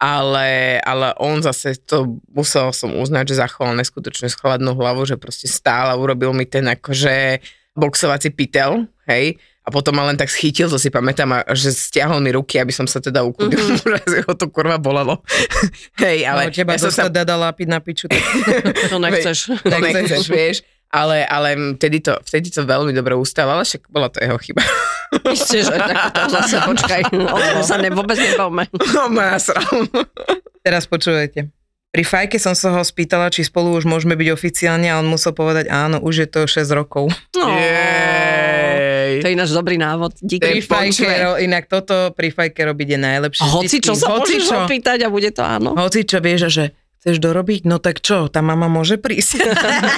[0.00, 5.44] ale, ale on zase to musel som uznať, že zachoval neskutočne schladnú hlavu, že proste
[5.44, 7.44] stál a urobil mi ten akože
[7.76, 12.24] boxovací pytel, hej, a potom ma len tak schytil, to si pamätám, a že stiahol
[12.24, 14.08] mi ruky, aby som sa teda ukudil, mm-hmm.
[14.10, 15.20] že ho to kurva bolelo.
[16.02, 18.08] hej, ale no, teba ja som sa dada lápiť na piču.
[18.88, 19.60] To nechceš.
[19.60, 20.56] to nechceš, vieš.
[20.90, 24.62] Ale, ale vtedy, to, vtedy to veľmi dobre ustalo, ale však bola to jeho chyba.
[25.30, 28.66] Isté, že tak to zase počkaj, o tom sa ne, vôbec nebavme.
[28.94, 29.62] No ma nasral.
[30.66, 31.54] Teraz počujete.
[31.90, 35.34] Pri fajke som sa ho spýtala, či spolu už môžeme byť oficiálne a on musel
[35.34, 37.10] povedať áno, už je to 6 rokov.
[37.34, 39.18] No, Jej.
[39.18, 40.14] to je ináš dobrý návod.
[40.22, 40.38] Díky.
[40.38, 41.06] Pri fajke,
[41.42, 43.42] inak toto pri fajke robiť je najlepšie.
[43.42, 44.58] Hoci čo sa hoci môžeš čo.
[44.66, 45.74] opýtať a bude to áno.
[45.74, 46.70] Hoci čo vieš, že
[47.00, 49.40] chceš dorobiť, no tak čo, tá mama môže prísť.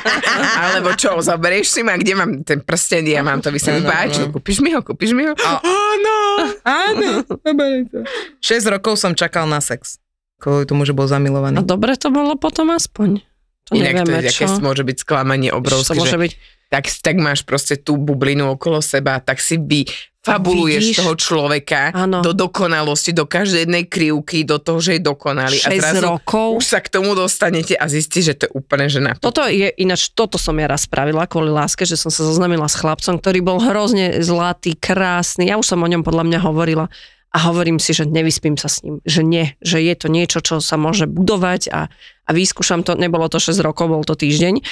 [0.70, 3.82] Alebo čo, zoberieš si ma, kde mám ten prsten, ja mám to by sa mi
[3.82, 4.34] Áno, páčilo, áno.
[4.38, 5.34] kúpiš mi ho, kúpiš mi ho?
[5.34, 6.16] Áno.
[6.62, 7.34] Áno, to.
[7.42, 9.98] 6 rokov som čakal na sex.
[10.38, 11.58] Kvôli tomu, že bol zamilovaný.
[11.58, 13.22] A dobre to bolo potom aspoň.
[13.70, 14.58] To Inak to nevieme, je, aké čo.
[14.58, 16.32] môže byť sklamanie To obrovské, môže že byť.
[16.68, 19.86] tak, tak máš proste tú bublinu okolo seba, tak si vy
[20.22, 20.98] fabuluješ Vidíš?
[21.02, 22.22] toho človeka Áno.
[22.22, 25.58] do dokonalosti, do každej jednej krivky, do toho, že je dokonalý.
[25.58, 26.62] 6 a zrazu rokov.
[26.62, 29.66] už sa k tomu dostanete a zistíte, že to je úplne že na Toto je,
[29.82, 33.42] ináč toto som ja raz spravila kvôli láske, že som sa zoznamila s chlapcom, ktorý
[33.42, 35.50] bol hrozne zlatý, krásny.
[35.50, 36.86] Ja už som o ňom podľa mňa hovorila
[37.32, 40.62] a hovorím si, že nevyspím sa s ním, že nie, že je to niečo, čo
[40.62, 41.90] sa môže budovať a,
[42.32, 44.64] a vyskúšam to, nebolo to 6 rokov, bol to týždeň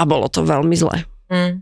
[0.00, 1.04] a bolo to veľmi zlé.
[1.28, 1.60] Mm.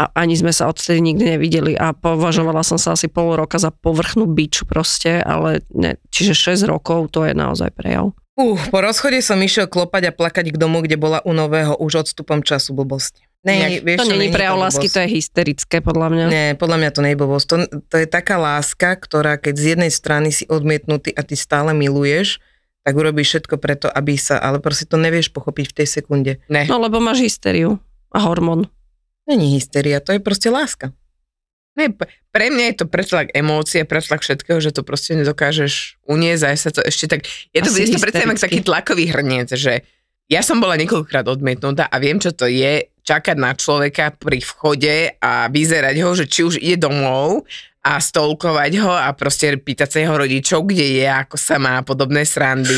[0.00, 3.68] A ani sme sa odtedy nikdy nevideli a považovala som sa asi pol roka za
[3.68, 8.16] povrchnú bič proste, ale ne, čiže 6 rokov to je naozaj prejav.
[8.40, 12.08] Uh, po rozchode som išiel klopať a plakať k domu, kde bola u nového už
[12.08, 13.28] odstupom času blbosť.
[13.44, 16.24] Nejak- vieš to není prejav to lásky, to je hysterické podľa mňa.
[16.28, 17.46] Nie, podľa mňa to nie je blbosť.
[17.48, 17.56] To,
[17.88, 22.40] to je taká láska, ktorá keď z jednej strany si odmietnutý a ty stále miluješ,
[22.80, 26.32] tak urobíš všetko preto, aby sa, ale proste to nevieš pochopiť v tej sekunde.
[26.48, 26.64] Ne.
[26.64, 27.76] No lebo máš hysteriu
[28.10, 28.66] a hormón.
[29.28, 30.90] Není hysteria, to je proste láska.
[31.78, 31.94] Ne,
[32.34, 36.70] pre mňa je to pretlak emócie, pretlak všetkého, že to proste nedokážeš uniesť a sa
[36.74, 37.20] to ešte tak...
[37.54, 39.86] Je to, Asi je to predstavím ako taký tlakový hrniec, že
[40.26, 45.14] ja som bola niekoľkokrát odmietnutá a viem, čo to je čakať na človeka pri vchode
[45.18, 47.46] a vyzerať ho, že či už ide domov
[47.80, 52.28] a stolkovať ho a proste pýtať sa jeho rodičov, kde je, ako sa má podobné
[52.28, 52.76] srandy.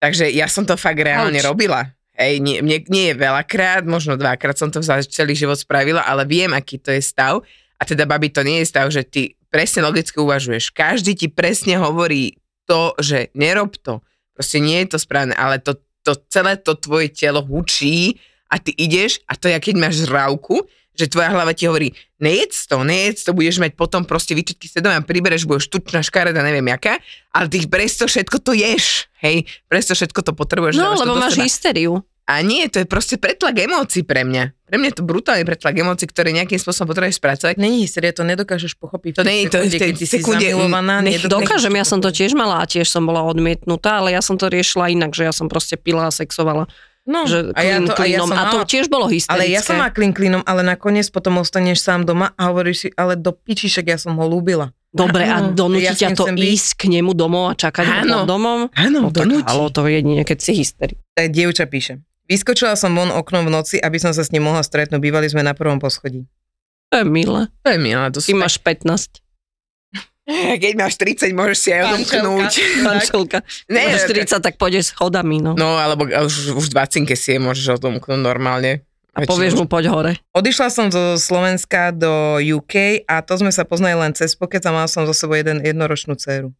[0.00, 1.52] Takže ja som to fakt reálne Ouch.
[1.52, 1.92] robila.
[2.16, 6.24] Hej, nie, nie, nie je veľakrát, možno dvakrát som to za celý život spravila, ale
[6.28, 7.44] viem, aký to je stav.
[7.80, 10.72] A teda, babi, to nie je stav, že ty presne logicky uvažuješ.
[10.72, 12.36] Každý ti presne hovorí
[12.68, 14.04] to, že nerob to.
[14.36, 18.74] Proste nie je to správne, ale to, to celé to tvoje telo hučí a ty
[18.74, 23.24] ideš a to je, keď máš žrávku, že tvoja hlava ti hovorí, nejedz to, nejedz
[23.24, 26.98] to, budeš mať potom proste výčitky svedomia, pribereš, budeš tučná, škareda, neviem jaká,
[27.30, 30.76] ale ty presto všetko to ješ, hej, presto všetko to potrebuješ.
[30.76, 31.46] No, to lebo máš seba.
[31.46, 31.94] hysteriu.
[32.30, 34.54] A nie, to je proste pretlak emócií pre mňa.
[34.70, 37.58] Pre mňa je to brutálny pretlak emócií, ktoré nejakým spôsobom potrebuješ spracovať.
[37.58, 39.18] Není hysteria, to nedokážeš pochopiť.
[39.18, 40.46] To je- to je v tej sekunde,
[41.02, 44.38] nech- Dokážem, ja som to tiež mala a tiež som bola odmietnutá, ale ja som
[44.38, 46.70] to riešila inak, že ja som proste pila a sexovala.
[47.10, 49.34] No, že a, ja to, a, ja som a to tiež bolo hysterické.
[49.34, 52.88] ale ja som mala klin klinom, ale nakoniec potom ostaneš sám doma a hovoríš si,
[52.94, 54.70] ale do pičišek ja som ho ľúbila.
[54.88, 56.46] Dobre, a Áno, donúti ja ťa to chcem byť.
[56.48, 58.14] ísť k nemu domov a čakať ho Áno.
[58.16, 58.58] pod domom?
[58.70, 59.42] Áno, No donúti.
[59.44, 60.98] halo, to jedine, keď si hysterik.
[61.12, 61.98] Tak dievča píše.
[62.26, 64.98] Vyskočila som von oknom v noci, aby som sa s ním mohla stretnúť.
[64.98, 66.26] Bývali sme na prvom poschodí.
[66.88, 67.46] To je milé.
[67.60, 69.18] To je milé, to Ty máš 15.
[70.62, 72.52] Keď máš 30, môžeš si aj odomknúť.
[72.84, 73.38] Manželka.
[73.72, 75.56] Ne, Máš 40, tak pôjdeš schodami, no.
[75.56, 78.84] No, alebo už, už 20 si je môžeš odomknúť normálne.
[79.10, 80.12] A povieš mu, poď hore.
[80.30, 84.70] Odišla som zo Slovenska do UK a to sme sa poznali len cez pokec a
[84.70, 86.54] mal som zo sebou jeden, jednoročnú dceru.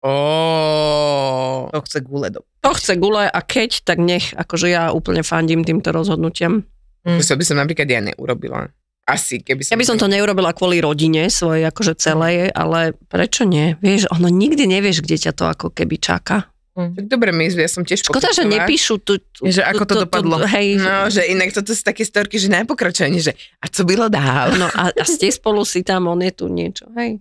[0.00, 1.66] Oh.
[1.74, 2.46] To chce gule do...
[2.62, 6.62] To chce gule a keď, tak nech, akože ja úplne fandím týmto rozhodnutiam.
[7.04, 8.70] To by som napríklad ja neurobila.
[9.10, 9.74] Asi, keby som...
[9.74, 13.74] Ja by som to neurobila kvôli rodine svojej, akože celej, ale prečo nie?
[13.82, 16.46] Vieš, ono nikdy nevieš, kde ťa to ako keby čaká.
[16.70, 19.18] Tak Dobre, my, ja som tiež Škoda, že nepíšu tu...
[19.18, 20.38] tu Že ako to dopadlo.
[20.46, 24.06] hej, No, že inak toto sú také storky, že na pokračovanie, že a co bylo
[24.06, 24.54] dál?
[24.56, 27.18] no a, a ste spolu si tam, on je tu niečo, hej.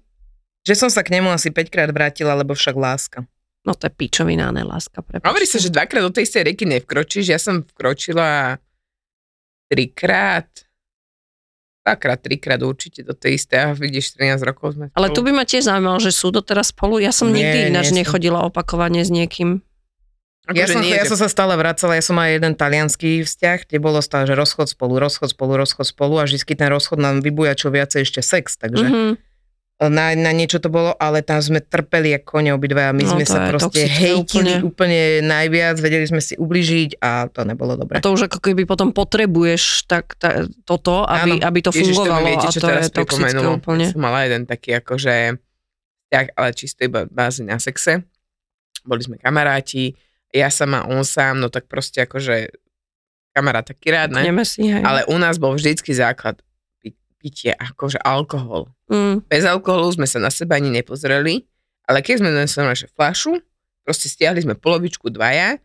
[0.64, 3.26] Že som sa k nemu asi 5 krát vrátila, lebo však láska.
[3.66, 5.02] No to je pičovina, ne láska.
[5.04, 5.28] Prepáčte.
[5.28, 7.26] Hovorí sa, že dvakrát do tej istej rieky nevkročíš.
[7.34, 8.62] Ja som vkročila
[9.68, 10.48] trikrát,
[11.82, 15.26] dvakrát, trikrát určite do tej istej a vidíš, 13 rokov sme Ale tu spolu.
[15.26, 16.98] by ma tiež zaujímalo, že sú doteraz spolu.
[16.98, 18.00] Ja som Nie, nikdy ináč nie som.
[18.06, 19.64] nechodila opakovane s niekým.
[20.48, 23.22] Ja Akože som, nie, ja že- som sa stále vracala, ja som mal jeden talianský
[23.22, 26.98] vzťah, kde bolo stále, že rozchod spolu, rozchod spolu, rozchod spolu a vždy ten rozchod
[26.98, 29.12] nám vybujačil viacej ešte sex, takže Mhm.
[29.82, 33.24] Na, na niečo to bolo, ale tam sme trpeli ako kone obidvaja, my No, sme
[33.24, 34.66] sa je proste toxické hejtili úplne.
[34.66, 35.00] úplne.
[35.22, 37.96] najviac, vedeli sme si ubližiť a to nebolo A dobre.
[37.98, 41.48] to už ako keby potom potrebuješ tak, ta, toto, aby, Áno.
[41.48, 43.56] aby to Ježiš, to viete, a to je teraz toxické pripomenulo.
[43.56, 43.86] úplne.
[43.86, 45.16] Ja som mala jeden taký akože
[46.04, 48.04] vzťah, ale čisto iba bázi na sexe.
[48.82, 49.96] Boli sme kamaráti,
[50.30, 52.52] ja sama, on sám, no tak proste akože
[53.32, 54.28] kamarát taký rád, ne?
[54.44, 54.84] Si, hej.
[54.84, 56.42] Ale u nás bol vždycky základ
[57.20, 58.72] pitie, akože alkohol.
[58.88, 61.44] Mm, Bez alkoholu sme sa na seba ani nepozreli,
[61.84, 63.38] ale keď sme donesli naše flašu,
[63.84, 65.60] proste stiahli sme polovičku dvaja,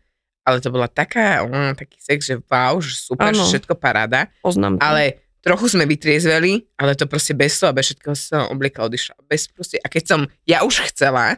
[0.45, 4.77] ale to bola taká, mm, taký sex, že wow, že super, že všetko paráda, poznám
[4.77, 4.83] to.
[4.83, 9.15] ale trochu sme vytriezveli, ale to proste bez toho bez všetkého som oblieka odišla.
[9.25, 11.37] Bez proste, a keď som ja už chcela,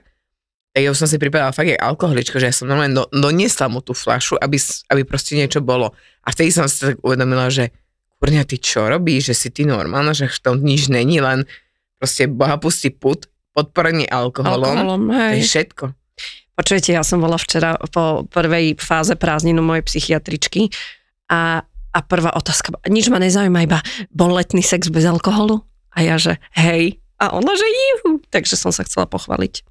[0.72, 3.68] tak ja už som si pripadala fakt jak alkoholička, že ja som normálne do, doniesla
[3.68, 4.62] mu tú flašu, aby,
[4.94, 5.92] aby proste niečo bolo.
[6.24, 7.74] A vtedy som si tak uvedomila, že
[8.18, 11.46] kurňa, ty čo robíš, že si ty normálna, že to nič není, len
[12.02, 15.46] proste boha pustí put, podporenie alkoholom, Alkoholom, to je hej.
[15.46, 15.86] všetko.
[16.58, 20.74] Počujete, ja som bola včera po prvej fáze prázdninu mojej psychiatričky
[21.30, 21.62] a,
[21.94, 25.62] a prvá otázka, nič ma nezaujíma, iba bol letný sex bez alkoholu?
[25.94, 26.98] A ja, že hej.
[27.18, 28.22] A ona, že juhu.
[28.30, 29.66] Takže som sa chcela pochváliť.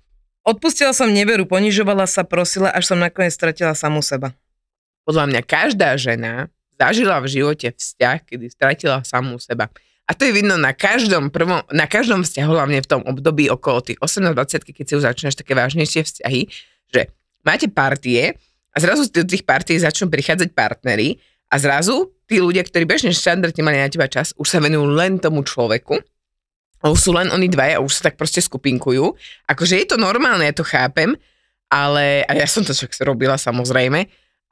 [0.47, 4.35] Odpustila som neveru, ponižovala sa, prosila, až som nakoniec stratila samú seba.
[5.07, 9.73] podľa mňa každá žena zažila v živote vzťah, kedy stratila samú seba.
[10.07, 13.83] A to je vidno na každom prvom, na každom vzťahu, hlavne v tom období okolo
[13.83, 16.47] tých 18-20, keď si už začínaš také vážnejšie vzťahy,
[16.95, 17.11] že
[17.43, 18.39] máte partie
[18.71, 21.19] a zrazu do tých partí začnú prichádzať partnery
[21.51, 25.19] a zrazu tí ľudia, ktorí bežne štandardne mali na teba čas, už sa venujú len
[25.19, 25.99] tomu človeku.
[26.85, 29.11] A už sú len oni dvaja a už sa tak proste skupinkujú.
[29.49, 31.17] Akože je to normálne, ja to chápem,
[31.67, 34.07] ale, a ja som to však robila samozrejme,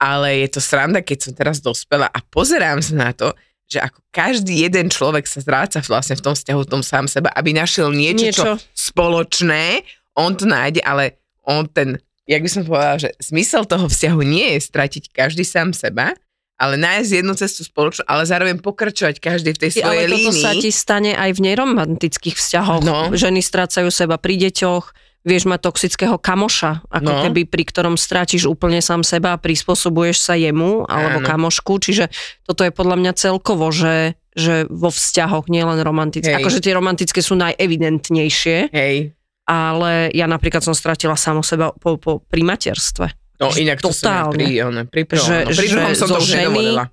[0.05, 3.33] ale je to sranda, keď som teraz dospela a pozerám sa na to,
[3.65, 7.33] že ako každý jeden človek sa zráca vlastne v tom vzťahu, v tom sám seba,
[7.33, 8.45] aby našiel niečo, niečo.
[8.45, 8.61] Niečo.
[8.61, 9.81] Čo spoločné,
[10.13, 11.17] on to nájde, ale
[11.49, 11.97] on ten,
[12.29, 16.13] jak by som povedala, že zmysel toho vzťahu nie je stratiť každý sám seba,
[16.55, 20.45] ale nájsť jednu cestu spoločnú, ale zároveň pokračovať každý v tej svojej Ale toto línii.
[20.45, 22.83] sa ti stane aj v neromantických vzťahoch.
[22.87, 23.11] No.
[23.11, 24.85] Ženy strácajú seba pri deťoch,
[25.25, 27.21] vieš mať toxického kamoša, ako No.
[27.25, 31.27] keby pri ktorom stráčiš úplne sám seba a prispôsobuješ sa jemu alebo Áno.
[31.27, 36.29] kamošku, čiže toto je podľa mňa celkovo, že, že vo vzťahoch, nielen romantické.
[36.31, 36.39] Hej.
[36.39, 42.21] Akože tie romantické sú najevidentnejšie, Hej, ale ja napríklad som stratila samo seba po, po,
[42.21, 43.09] pri materstve.
[43.35, 44.37] no inak to som totálne.
[44.37, 46.85] pri, ono, pri prvom, Že- no, pri druhom som to už ženy- nedovolila.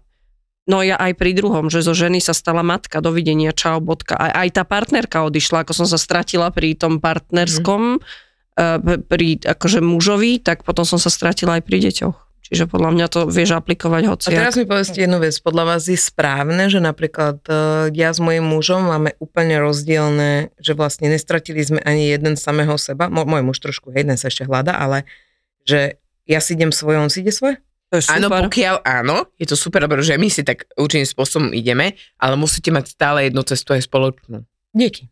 [0.70, 4.14] No ja aj pri druhom, že zo ženy sa stala matka, dovidenia, čau, bodka.
[4.14, 9.10] Aj, aj tá partnerka odišla, ako som sa stratila pri tom partnerskom, mm.
[9.10, 12.18] pri akože mužovi, tak potom som sa stratila aj pri deťoch.
[12.52, 14.28] Čiže podľa mňa to vieš aplikovať A hoci.
[14.28, 15.32] teraz mi povedzte jednu vec.
[15.40, 20.76] Podľa vás je správne, že napríklad uh, ja s mojim mužom máme úplne rozdielne, že
[20.76, 23.08] vlastne nestratili sme ani jeden samého seba.
[23.08, 25.08] Môj muž trošku, hej, sa ešte hľada, ale
[25.64, 25.96] že
[26.28, 27.56] ja si idem svoje, on si ide svoje?
[27.92, 28.48] To je Áno, super.
[28.48, 32.72] pokiaľ áno, je to super, lebo že my si tak určitým spôsobom ideme, ale musíte
[32.72, 34.48] mať stále jednu cestu aj spoločnú.
[34.72, 35.12] Díky.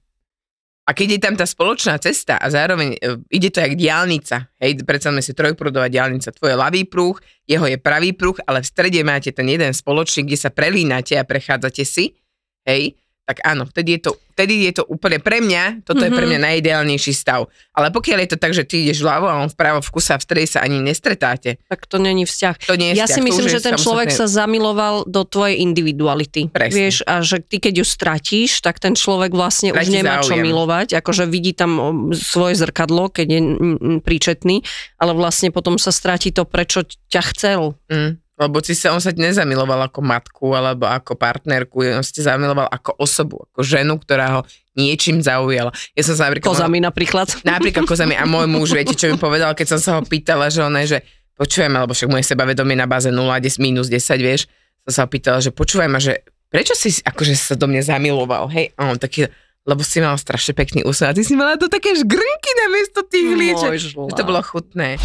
[0.88, 4.82] A keď je tam tá spoločná cesta a zároveň e, ide to jak diálnica, hej,
[4.82, 7.14] predstavme si trojprúdová diálnica, tvoj ľavý prúh,
[7.46, 11.28] jeho je pravý prúh, ale v strede máte ten jeden spoločný, kde sa prelínate a
[11.28, 12.18] prechádzate si,
[12.66, 12.98] hej,
[13.30, 16.10] tak áno, vtedy je to, vtedy je to úplne pre mňa, toto mm-hmm.
[16.10, 16.30] je pre Mhm.
[16.32, 17.46] mňa najideálnejší stav.
[17.72, 20.18] Ale pokiaľ je to tak, že ty ideš vľavo a on vpravo v kuse a
[20.18, 22.56] v strede sa ani nestretáte, Tak to není vzťah.
[22.66, 25.62] to nie je Ja vzťah, si myslím, už že ten človek sa zamiloval do tvojej
[25.62, 26.50] individuality.
[26.50, 26.74] Presne.
[26.74, 30.34] Vieš, a že ty keď ju stratíš, tak ten človek vlastne už Stratí nemá čo
[30.34, 30.44] záujem.
[30.44, 34.66] milovať, akože vidí tam o, svoje zrkadlo, keď je mm, mm, príčetný,
[34.98, 37.78] ale vlastne potom sa stratí to, prečo ťa chcel.
[37.88, 42.24] Mm, lebo si sa, on sa nezamiloval ako matku alebo ako partnerku, on sa ti
[42.24, 44.42] zamiloval ako osobu, ako ženu, ktorá ho
[44.80, 45.76] niečím zaujala.
[45.92, 46.56] Ja som sa napríklad...
[46.56, 47.28] Kozami napríklad.
[47.44, 48.16] Napríklad kozami.
[48.16, 50.96] A môj muž, viete, čo mi povedal, keď som sa ho pýtala, že on je,
[50.96, 51.00] že
[51.36, 54.48] počujem, alebo však moje sebavedomie na báze 0, 10, minus 10, vieš,
[54.88, 58.48] som sa ho pýtala, že počúvaj ma, že prečo si akože sa do mňa zamiloval,
[58.56, 58.72] hej?
[58.80, 59.28] A on taký,
[59.68, 63.30] lebo si mal strašne pekný úsmev a ty si mala to také žgrnky namiesto tých
[63.36, 63.72] líček.
[63.76, 64.16] Môj Že žlá.
[64.16, 64.96] to bolo chutné.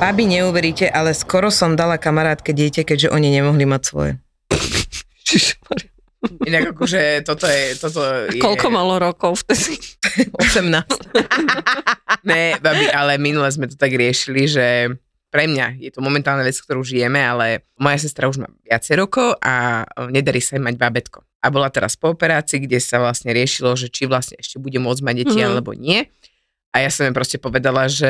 [0.00, 4.12] Babi, neuveríte, ale skoro som dala kamarátke dieťa, keďže oni nemohli mať svoje.
[6.48, 7.62] Inak akože toto je...
[7.76, 8.40] Toto je...
[8.40, 9.76] Koľko malo rokov vtedy?
[10.40, 10.88] 18.
[12.20, 14.92] Ne, babi, ale minule sme to tak riešili, že
[15.30, 19.40] pre mňa je to momentálna vec, ktorú žijeme, ale moja sestra už má viacej rokov
[19.40, 21.24] a nedarí sa jej mať babetko.
[21.40, 25.00] A bola teraz po operácii, kde sa vlastne riešilo, že či vlastne ešte bude môcť
[25.00, 25.46] mať deti Mhm.
[25.48, 26.12] alebo nie.
[26.70, 28.06] A ja som jej proste povedala, že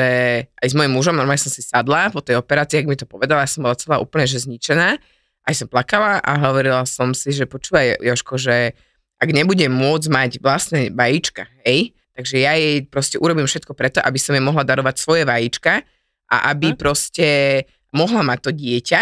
[0.61, 3.41] aj s mojim mužom, normálne som si sadla po tej operácii, ak mi to povedala,
[3.41, 5.01] ja som bola celá úplne že zničená.
[5.41, 8.77] Aj som plakala a hovorila som si, že počúvaj Joško, že
[9.17, 14.17] ak nebudem môcť mať vlastné vajíčka, hej, takže ja jej proste urobím všetko preto, aby
[14.21, 15.81] som jej mohla darovať svoje vajíčka
[16.29, 19.01] a aby proste mohla mať to dieťa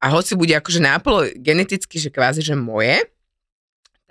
[0.00, 3.04] a hoci bude akože nápolo geneticky, že kvázi, že moje,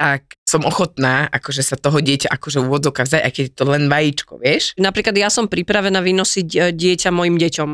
[0.03, 3.63] tak som ochotná akože sa toho dieťa akože v úvodzovkách vzdať, aj keď je to
[3.63, 4.75] len vajíčko, vieš?
[4.75, 7.69] Napríklad ja som pripravená vynosiť e, dieťa mojim deťom.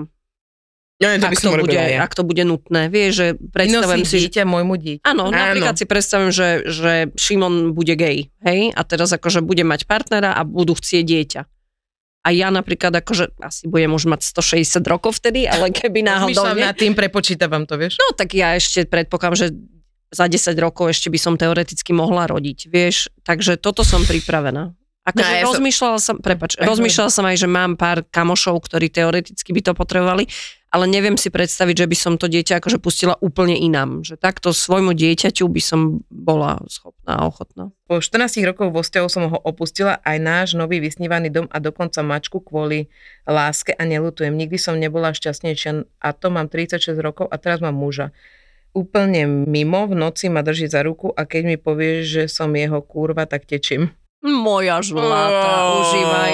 [1.00, 2.04] No, to by Ak som to, bude, ja.
[2.04, 2.92] ak to bude nutné.
[2.92, 5.04] Vieš, že predstavujem si, že dieťa môjmu dieťa.
[5.08, 5.34] Áno, Áno.
[5.34, 10.36] napríklad si predstavím, že, že Šimon bude gay, hej, a teraz akože bude mať partnera
[10.36, 11.42] a budú chcieť dieťa.
[12.20, 16.68] A ja napríklad akože, asi budem už mať 160 rokov vtedy, ale keby náhodou nie,
[16.68, 17.96] nad tým, prepočítavam to, vieš?
[17.96, 19.48] no tak ja ešte predpokladám, že
[20.10, 24.74] za 10 rokov ešte by som teoreticky mohla rodiť, vieš, takže toto som pripravená.
[25.06, 28.94] Akože No ja som- rozmýšľala som, prepač, rozmýšľala som aj, že mám pár kamošov, ktorí
[28.94, 30.30] teoreticky by to potrebovali,
[30.70, 34.06] ale neviem si predstaviť, že by som to dieťa akože pustila úplne inám.
[34.06, 37.74] Že takto svojmu dieťaťu by som bola schopná a ochotná.
[37.90, 42.06] Po 14 rokov vo vzťahu som ho opustila aj náš nový vysnívaný dom a dokonca
[42.06, 42.86] mačku kvôli
[43.26, 44.38] láske a nelutujem.
[44.38, 48.14] Nikdy som nebola šťastnejšia a to mám 36 rokov a teraz mám muža.
[48.70, 52.80] Úplne mimo, v noci ma drží za ruku a keď mi povie, že som jeho
[52.86, 53.90] kurva, tak tečím.
[54.22, 55.82] Moja žláta, Ó.
[55.82, 56.34] užívaj.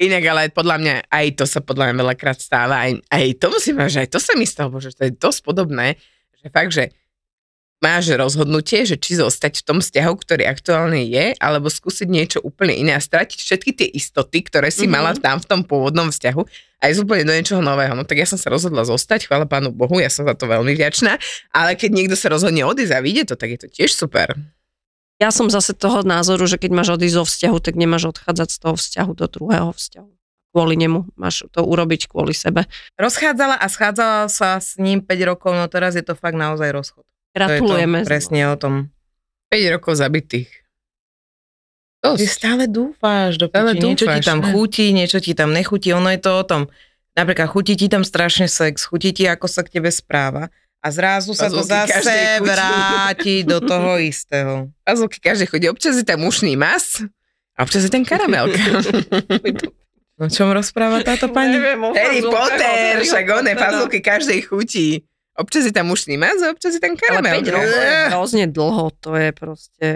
[0.00, 2.88] Inak, ale podľa mňa aj to sa podľa mňa veľakrát stáva.
[2.88, 6.00] Aj, aj to musím že aj to sa mi stalo, že to je dosť podobné,
[6.40, 6.88] že fakt, že
[7.80, 12.76] máš rozhodnutie, že či zostať v tom vzťahu, ktorý aktuálne je, alebo skúsiť niečo úplne
[12.76, 14.92] iné a stratiť všetky tie istoty, ktoré si Mhm.
[14.92, 14.96] mm-hmm.
[15.00, 16.42] mala tam v tom pôvodnom vzťahu
[16.80, 17.92] a ísť úplne do niečoho nového.
[17.92, 20.72] No tak ja som sa rozhodla zostať, chvála pánu Bohu, ja som za to veľmi
[20.72, 21.20] vďačná,
[21.52, 24.32] ale keď niekto sa rozhodne odísť a vyjde to, tak je to tiež super.
[25.20, 28.58] Ja som zase toho názoru, že keď máš odísť zo vzťahu, tak nemáš odchádzať z
[28.64, 30.10] toho vzťahu do druhého vzťahu.
[30.50, 31.12] Kvôli nemu.
[31.14, 32.64] Máš to urobiť kvôli sebe.
[32.96, 37.04] Rozchádzala a schádzala sa s ním 5 rokov, no teraz je to fakt naozaj rozchod.
[37.36, 38.02] Gratulujeme.
[38.02, 38.74] To je to presne o tom.
[39.52, 40.50] 5 rokov zabitých.
[42.00, 42.32] Ty Dosť.
[42.32, 43.84] stále dúfáš, do Stále piči.
[43.84, 44.46] niečo ti dúfáš, tam ne?
[44.50, 46.62] chutí, niečo ti tam nechutí, ono je to o tom.
[47.12, 50.48] Napríklad chutí ti tam strašne sex, chutí ti, ako sa k tebe správa
[50.80, 54.72] a zrazu sa to Pazulky každej zase vráti do toho istého.
[54.80, 55.68] Pazulky každej chodí.
[55.68, 57.04] Občas je tam ušný mas
[57.52, 58.56] a občas je tam karamelka.
[60.20, 61.56] O čom rozpráva táto pani?
[61.56, 63.56] Neviem, Harry Potter, však Pottera.
[63.56, 65.00] pazulky každej chutí.
[65.32, 67.48] Občas je tam ušný mas a občas je tam Ale 5 karamelka.
[67.48, 69.86] rokov je hrozne dlho, to je proste...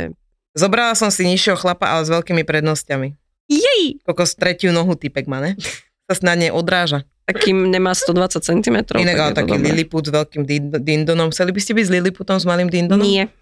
[0.55, 3.09] Zobrala som si nižšieho chlapa, ale s veľkými prednosťami.
[3.45, 3.99] Jej!
[4.03, 5.59] Kokos tretiu nohu typek má, ne?
[6.07, 7.03] Sa snad nej odráža.
[7.25, 8.77] Takým nemá 120 cm.
[8.95, 11.29] Inak ale taký Lilliput s veľkým din- dindonom.
[11.29, 13.03] Chceli by ste byť s Lilliputom s malým dindonom?
[13.03, 13.33] Nie.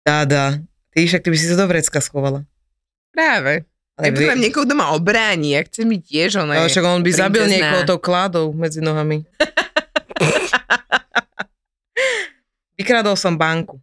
[0.00, 0.58] Dá, dá.
[0.90, 2.46] Ty však ty by si sa do vrecka schovala.
[3.10, 3.66] Práve.
[3.92, 7.10] Ale Ale potrebujem niekoho doma obráni, ja chcem byť tiež, ono Ale však on by
[7.12, 7.60] zabil princezná.
[7.60, 9.20] niekoho tou kládou medzi nohami.
[12.74, 13.78] Vykradol som banku.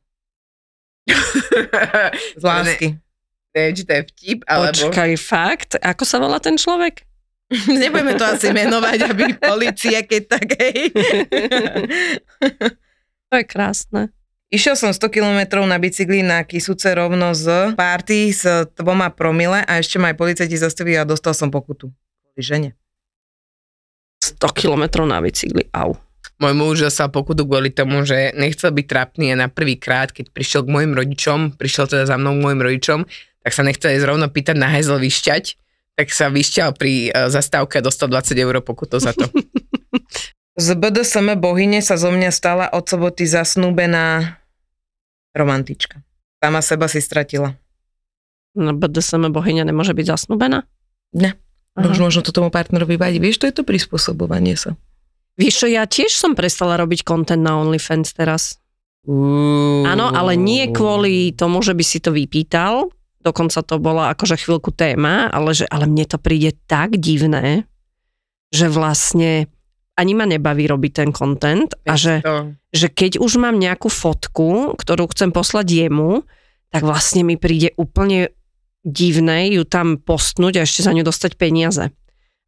[2.41, 2.87] Z lásky.
[3.49, 4.77] Neviem, či to je vtip, alebo...
[4.77, 5.71] Počkaj, fakt?
[5.81, 7.01] Ako sa volá ten človek?
[7.81, 10.79] Nebudeme to asi menovať, aby policia, keď tak, hej.
[13.29, 14.09] To je krásne.
[14.49, 19.77] Išiel som 100 km na bicykli na Kisuce rovno z party s dvoma promile a
[19.77, 21.93] ešte ma aj policajti zastavili a dostal som pokutu.
[22.33, 22.69] Kvôli žene.
[24.25, 25.93] 100 km na bicykli, au.
[26.39, 30.31] Môj muž dostal pokutu kvôli tomu, že nechcel byť trápny a na prvý krát, keď
[30.31, 32.99] prišiel k mojim rodičom, prišiel teda za mnou k mojim rodičom,
[33.43, 35.59] tak sa nechcel aj zrovna pýtať na hajzel vyšťať,
[35.99, 39.27] tak sa vyšťal pri uh, zastávke a dostal 20 eur pokutu za to.
[40.59, 44.35] Z BDSM bohyne sa zo mňa stala od soboty zasnúbená
[45.31, 46.03] romantička.
[46.43, 47.55] Sama seba si stratila.
[48.59, 50.67] No BDSM bohyňa nemôže byť zasnúbená?
[51.15, 51.39] Ne.
[51.79, 51.87] Aha.
[51.87, 53.23] Už možno to tomu partnerovi vadí.
[53.23, 54.75] Vieš, to je to prispôsobovanie sa.
[55.39, 58.59] Vieš čo, ja tiež som prestala robiť content na OnlyFans teraz.
[59.87, 62.91] Áno, ale nie kvôli tomu, že by si to vypýtal,
[63.23, 67.63] dokonca to bola akože chvíľku téma, ale, že, ale mne to príde tak divné,
[68.51, 69.47] že vlastne
[69.95, 72.23] ani ma nebaví robiť ten content a že,
[72.71, 76.23] že keď už mám nejakú fotku, ktorú chcem poslať jemu,
[76.71, 78.31] tak vlastne mi príde úplne
[78.87, 81.91] divné ju tam postnúť a ešte za ňu dostať peniaze.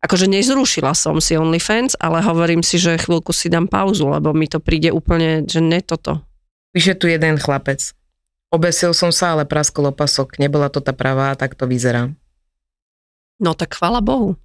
[0.02, 4.50] Akože nezrušila som si OnlyFans, ale hovorím si, že chvíľku si dám pauzu, lebo mi
[4.50, 6.26] to príde úplne, že ne toto.
[6.74, 7.94] Píše tu jeden chlapec.
[8.50, 10.42] Obesil som sa, ale praskol opasok.
[10.42, 12.10] Nebola to tá pravá, tak to vyzerá.
[13.38, 14.38] No tak chvala Bohu.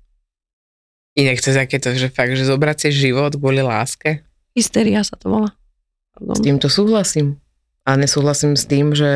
[1.16, 4.20] inak to takéto, že fakt, že zobrať si život kvôli láske.
[4.52, 5.56] Hysteria sa to volá.
[6.16, 7.40] S týmto súhlasím.
[7.88, 9.12] A nesúhlasím s tým, že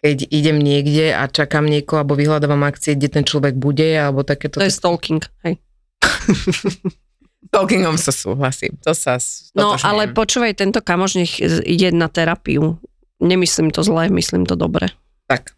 [0.00, 4.56] keď idem niekde a čakám niekoho, alebo vyhľadávam akcie, kde ten človek bude, alebo takéto...
[4.56, 5.60] To je stalking, hej.
[7.52, 8.78] Talkingom sa súhlasím.
[8.86, 9.16] To sa
[9.56, 9.84] No stotožňujem.
[9.84, 11.32] ale počúvaj, tento kamoš nech
[11.64, 12.78] ide na terapiu.
[13.20, 14.92] Nemyslím to zle, myslím to dobre.
[15.26, 15.52] Tak.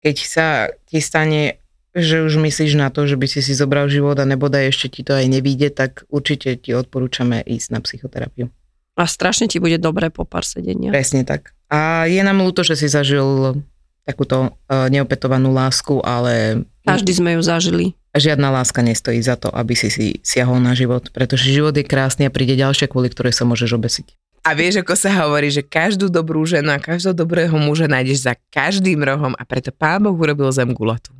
[0.00, 0.46] Keď sa
[0.88, 1.60] ti stane,
[1.92, 5.00] že už myslíš na to, že by si si zobral život a nebodaj ešte ti
[5.04, 8.48] to aj nevíde, tak určite ti odporúčame ísť na psychoterapiu.
[8.96, 10.90] A strašne ti bude dobre po pár sedenia.
[10.90, 11.52] Presne tak.
[11.70, 13.62] A je nám ľúto, že si zažil
[14.02, 17.84] takúto uh, neopetovanú lásku, ale Každý sme ju zažili.
[18.10, 22.26] žiadna láska nestojí za to, aby si si siahol na život, pretože život je krásny
[22.26, 24.06] a príde ďalšia, kvôli ktorej sa môžeš obesiť.
[24.40, 28.34] A vieš, ako sa hovorí, že každú dobrú ženu a každého dobrého muža nájdeš za
[28.50, 31.12] každým rohom a preto pán Boh urobil zem gulatú.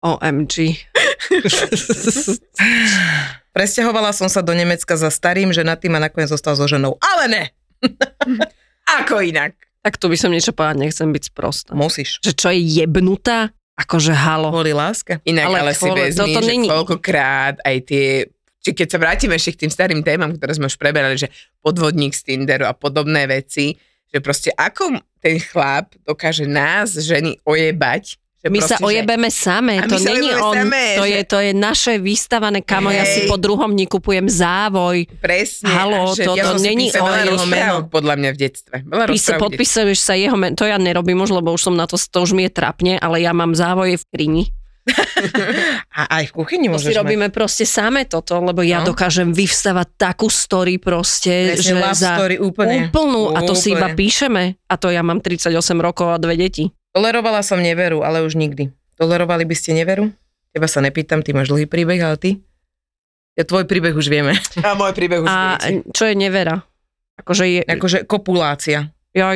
[0.00, 0.80] OMG.
[3.56, 6.96] Presťahovala som sa do Nemecka za starým ženatým a nakoniec zostal so ženou.
[6.98, 7.44] Ale ne!
[8.86, 9.56] Ako inak?
[9.80, 11.72] Tak tu by som niečo povedať, nechcem byť sprostá.
[11.76, 12.20] Musíš.
[12.20, 13.52] Že čo je jebnutá?
[13.74, 14.48] Akože halo.
[14.48, 15.18] Kvôli láske.
[15.24, 18.06] Inak, ale, Ale si kvôli- vezmi, toto že není- koľkokrát aj tie
[18.64, 21.28] či keď sa vrátime ešte k tým starým témam, ktoré sme už preberali, že
[21.60, 23.76] podvodník z Tinderu a podobné veci,
[24.08, 28.16] že proste ako ten chlap dokáže nás, ženy, ojebať.
[28.44, 31.08] Že My sa proste, že- ojebeme same, A to sa není on, same, to, že-
[31.08, 33.26] je, to je naše vystavané, kamo, ja si Hej.
[33.26, 35.64] po druhom dni kupujem závoj, Presne.
[35.66, 38.76] Halo, že toto ja si není písala o veľa jeho rozprávok podľa mňa v detstve.
[38.84, 39.40] Detstve.
[39.40, 42.32] podpisuješ sa jeho men, to ja nerobím už, lebo už som na to, to už
[42.32, 44.44] mi je trapne, ale ja mám závoje v krini.
[45.94, 47.00] A aj v kuchyni To si môžeš mať.
[47.00, 48.92] robíme proste same toto, lebo ja No.
[48.92, 52.76] dokážem vyvstavať takú story proste, Presne, že love za story úplne.
[52.84, 54.60] úplnú, a to si iba píšeme.
[54.62, 56.68] A to ja mám 38 rokov a dve deti.
[56.94, 58.70] Tolerovala som neveru, ale už nikdy.
[58.94, 60.14] Tolerovali by ste neveru?
[60.54, 62.30] Teba sa nepýtam, ty máš dlhý príbeh, ale ty?
[63.34, 64.38] Ja tvoj príbeh už vieme.
[64.62, 65.90] A môj príbeh už A viete.
[65.90, 66.62] čo je nevera?
[67.18, 68.94] Akože je, Akože kopulácia.
[69.10, 69.34] ja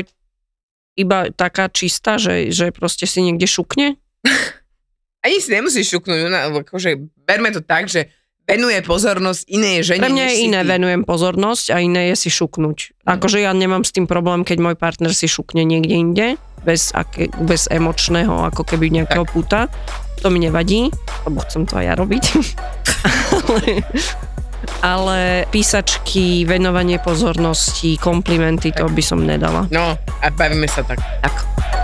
[0.94, 3.98] iba taká čistá, že, že proste si niekde šukne?
[5.26, 8.06] Ani si nemusíš šuknúť, ona, akože berme to tak, že
[8.48, 10.00] venuje pozornosť inej žene.
[10.00, 10.68] Pre mňa je iné, ty.
[10.72, 13.04] venujem pozornosť a iné je si šuknúť.
[13.04, 16.26] Akože ja nemám s tým problém, keď môj partner si šukne niekde inde,
[16.64, 19.68] bez, aké, bez emočného, ako keby nejakého puta.
[20.24, 20.88] To mi nevadí,
[21.28, 22.24] lebo chcem to aj ja robiť.
[23.36, 23.62] ale,
[24.96, 25.18] ale
[25.52, 29.68] písačky, venovanie pozornosti, komplimenty, to by som nedala.
[29.70, 30.98] No, a bavíme sa tak.
[31.22, 31.77] Tak.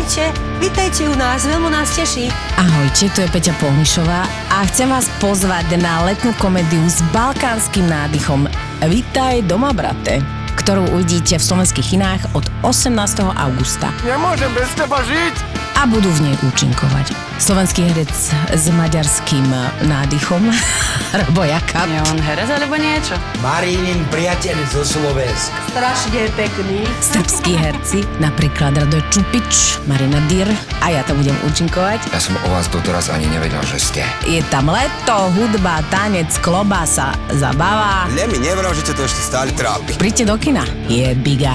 [0.00, 0.32] Vítajte,
[0.64, 2.32] vítajte u nás, veľmi nás teší.
[2.56, 8.48] Ahojte, tu je Peťa Polnišová a chcem vás pozvať na letnú komédiu s balkánskym nádychom
[8.80, 12.92] Vítaj doma, brate ktorú uvidíte v slovenských kinách od 18.
[13.32, 13.88] augusta.
[14.04, 15.34] Nemôžem bez teba žiť!
[15.80, 17.16] A budú v nej účinkovať.
[17.40, 18.12] Slovenský herec
[18.52, 19.48] s maďarským
[19.88, 20.44] nádychom,
[21.24, 21.88] Robo Jakab.
[21.88, 23.16] Je on herec alebo niečo?
[23.40, 25.56] Marínin priateľ zo Slovenska.
[25.72, 26.84] Strašne pekný.
[27.00, 30.52] Srbskí herci, napríklad Radoj Čupič, Marina Dyr
[30.84, 32.12] a ja to budem účinkovať.
[32.12, 34.02] Ja som o vás doteraz ani nevedel, že ste.
[34.28, 38.04] Je tam leto, hudba, tanec, klobása, zabava.
[38.12, 39.96] Ne mi nevral, že to ešte stále trápi.
[39.96, 40.49] Príďte do kina.
[40.88, 41.54] Je biga.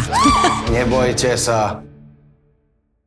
[0.72, 1.84] Nebojte sa,